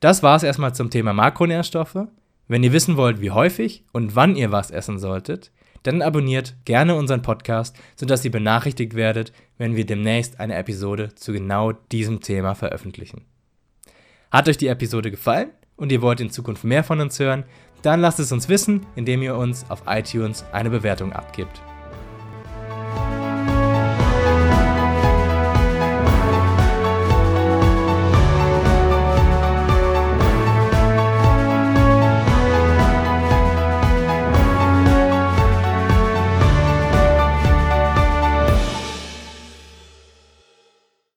Das 0.00 0.22
war 0.24 0.36
es 0.36 0.42
erstmal 0.42 0.74
zum 0.74 0.90
Thema 0.90 1.12
Makronährstoffe. 1.12 2.08
Wenn 2.48 2.62
ihr 2.64 2.72
wissen 2.72 2.96
wollt, 2.96 3.20
wie 3.20 3.30
häufig 3.30 3.84
und 3.92 4.16
wann 4.16 4.34
ihr 4.34 4.50
was 4.50 4.70
essen 4.70 4.98
solltet, 4.98 5.52
dann 5.82 6.02
abonniert 6.02 6.56
gerne 6.64 6.94
unseren 6.94 7.22
Podcast, 7.22 7.76
sodass 7.96 8.24
ihr 8.24 8.30
benachrichtigt 8.30 8.94
werdet, 8.94 9.32
wenn 9.56 9.76
wir 9.76 9.86
demnächst 9.86 10.40
eine 10.40 10.56
Episode 10.56 11.14
zu 11.14 11.32
genau 11.32 11.72
diesem 11.72 12.20
Thema 12.20 12.54
veröffentlichen. 12.54 13.24
Hat 14.30 14.48
euch 14.48 14.58
die 14.58 14.68
Episode 14.68 15.10
gefallen 15.10 15.50
und 15.76 15.92
ihr 15.92 16.02
wollt 16.02 16.20
in 16.20 16.30
Zukunft 16.30 16.64
mehr 16.64 16.84
von 16.84 17.00
uns 17.00 17.18
hören, 17.18 17.44
dann 17.82 18.00
lasst 18.00 18.18
es 18.18 18.32
uns 18.32 18.48
wissen, 18.48 18.86
indem 18.96 19.22
ihr 19.22 19.36
uns 19.36 19.68
auf 19.70 19.84
iTunes 19.86 20.44
eine 20.52 20.70
Bewertung 20.70 21.12
abgibt. 21.12 21.62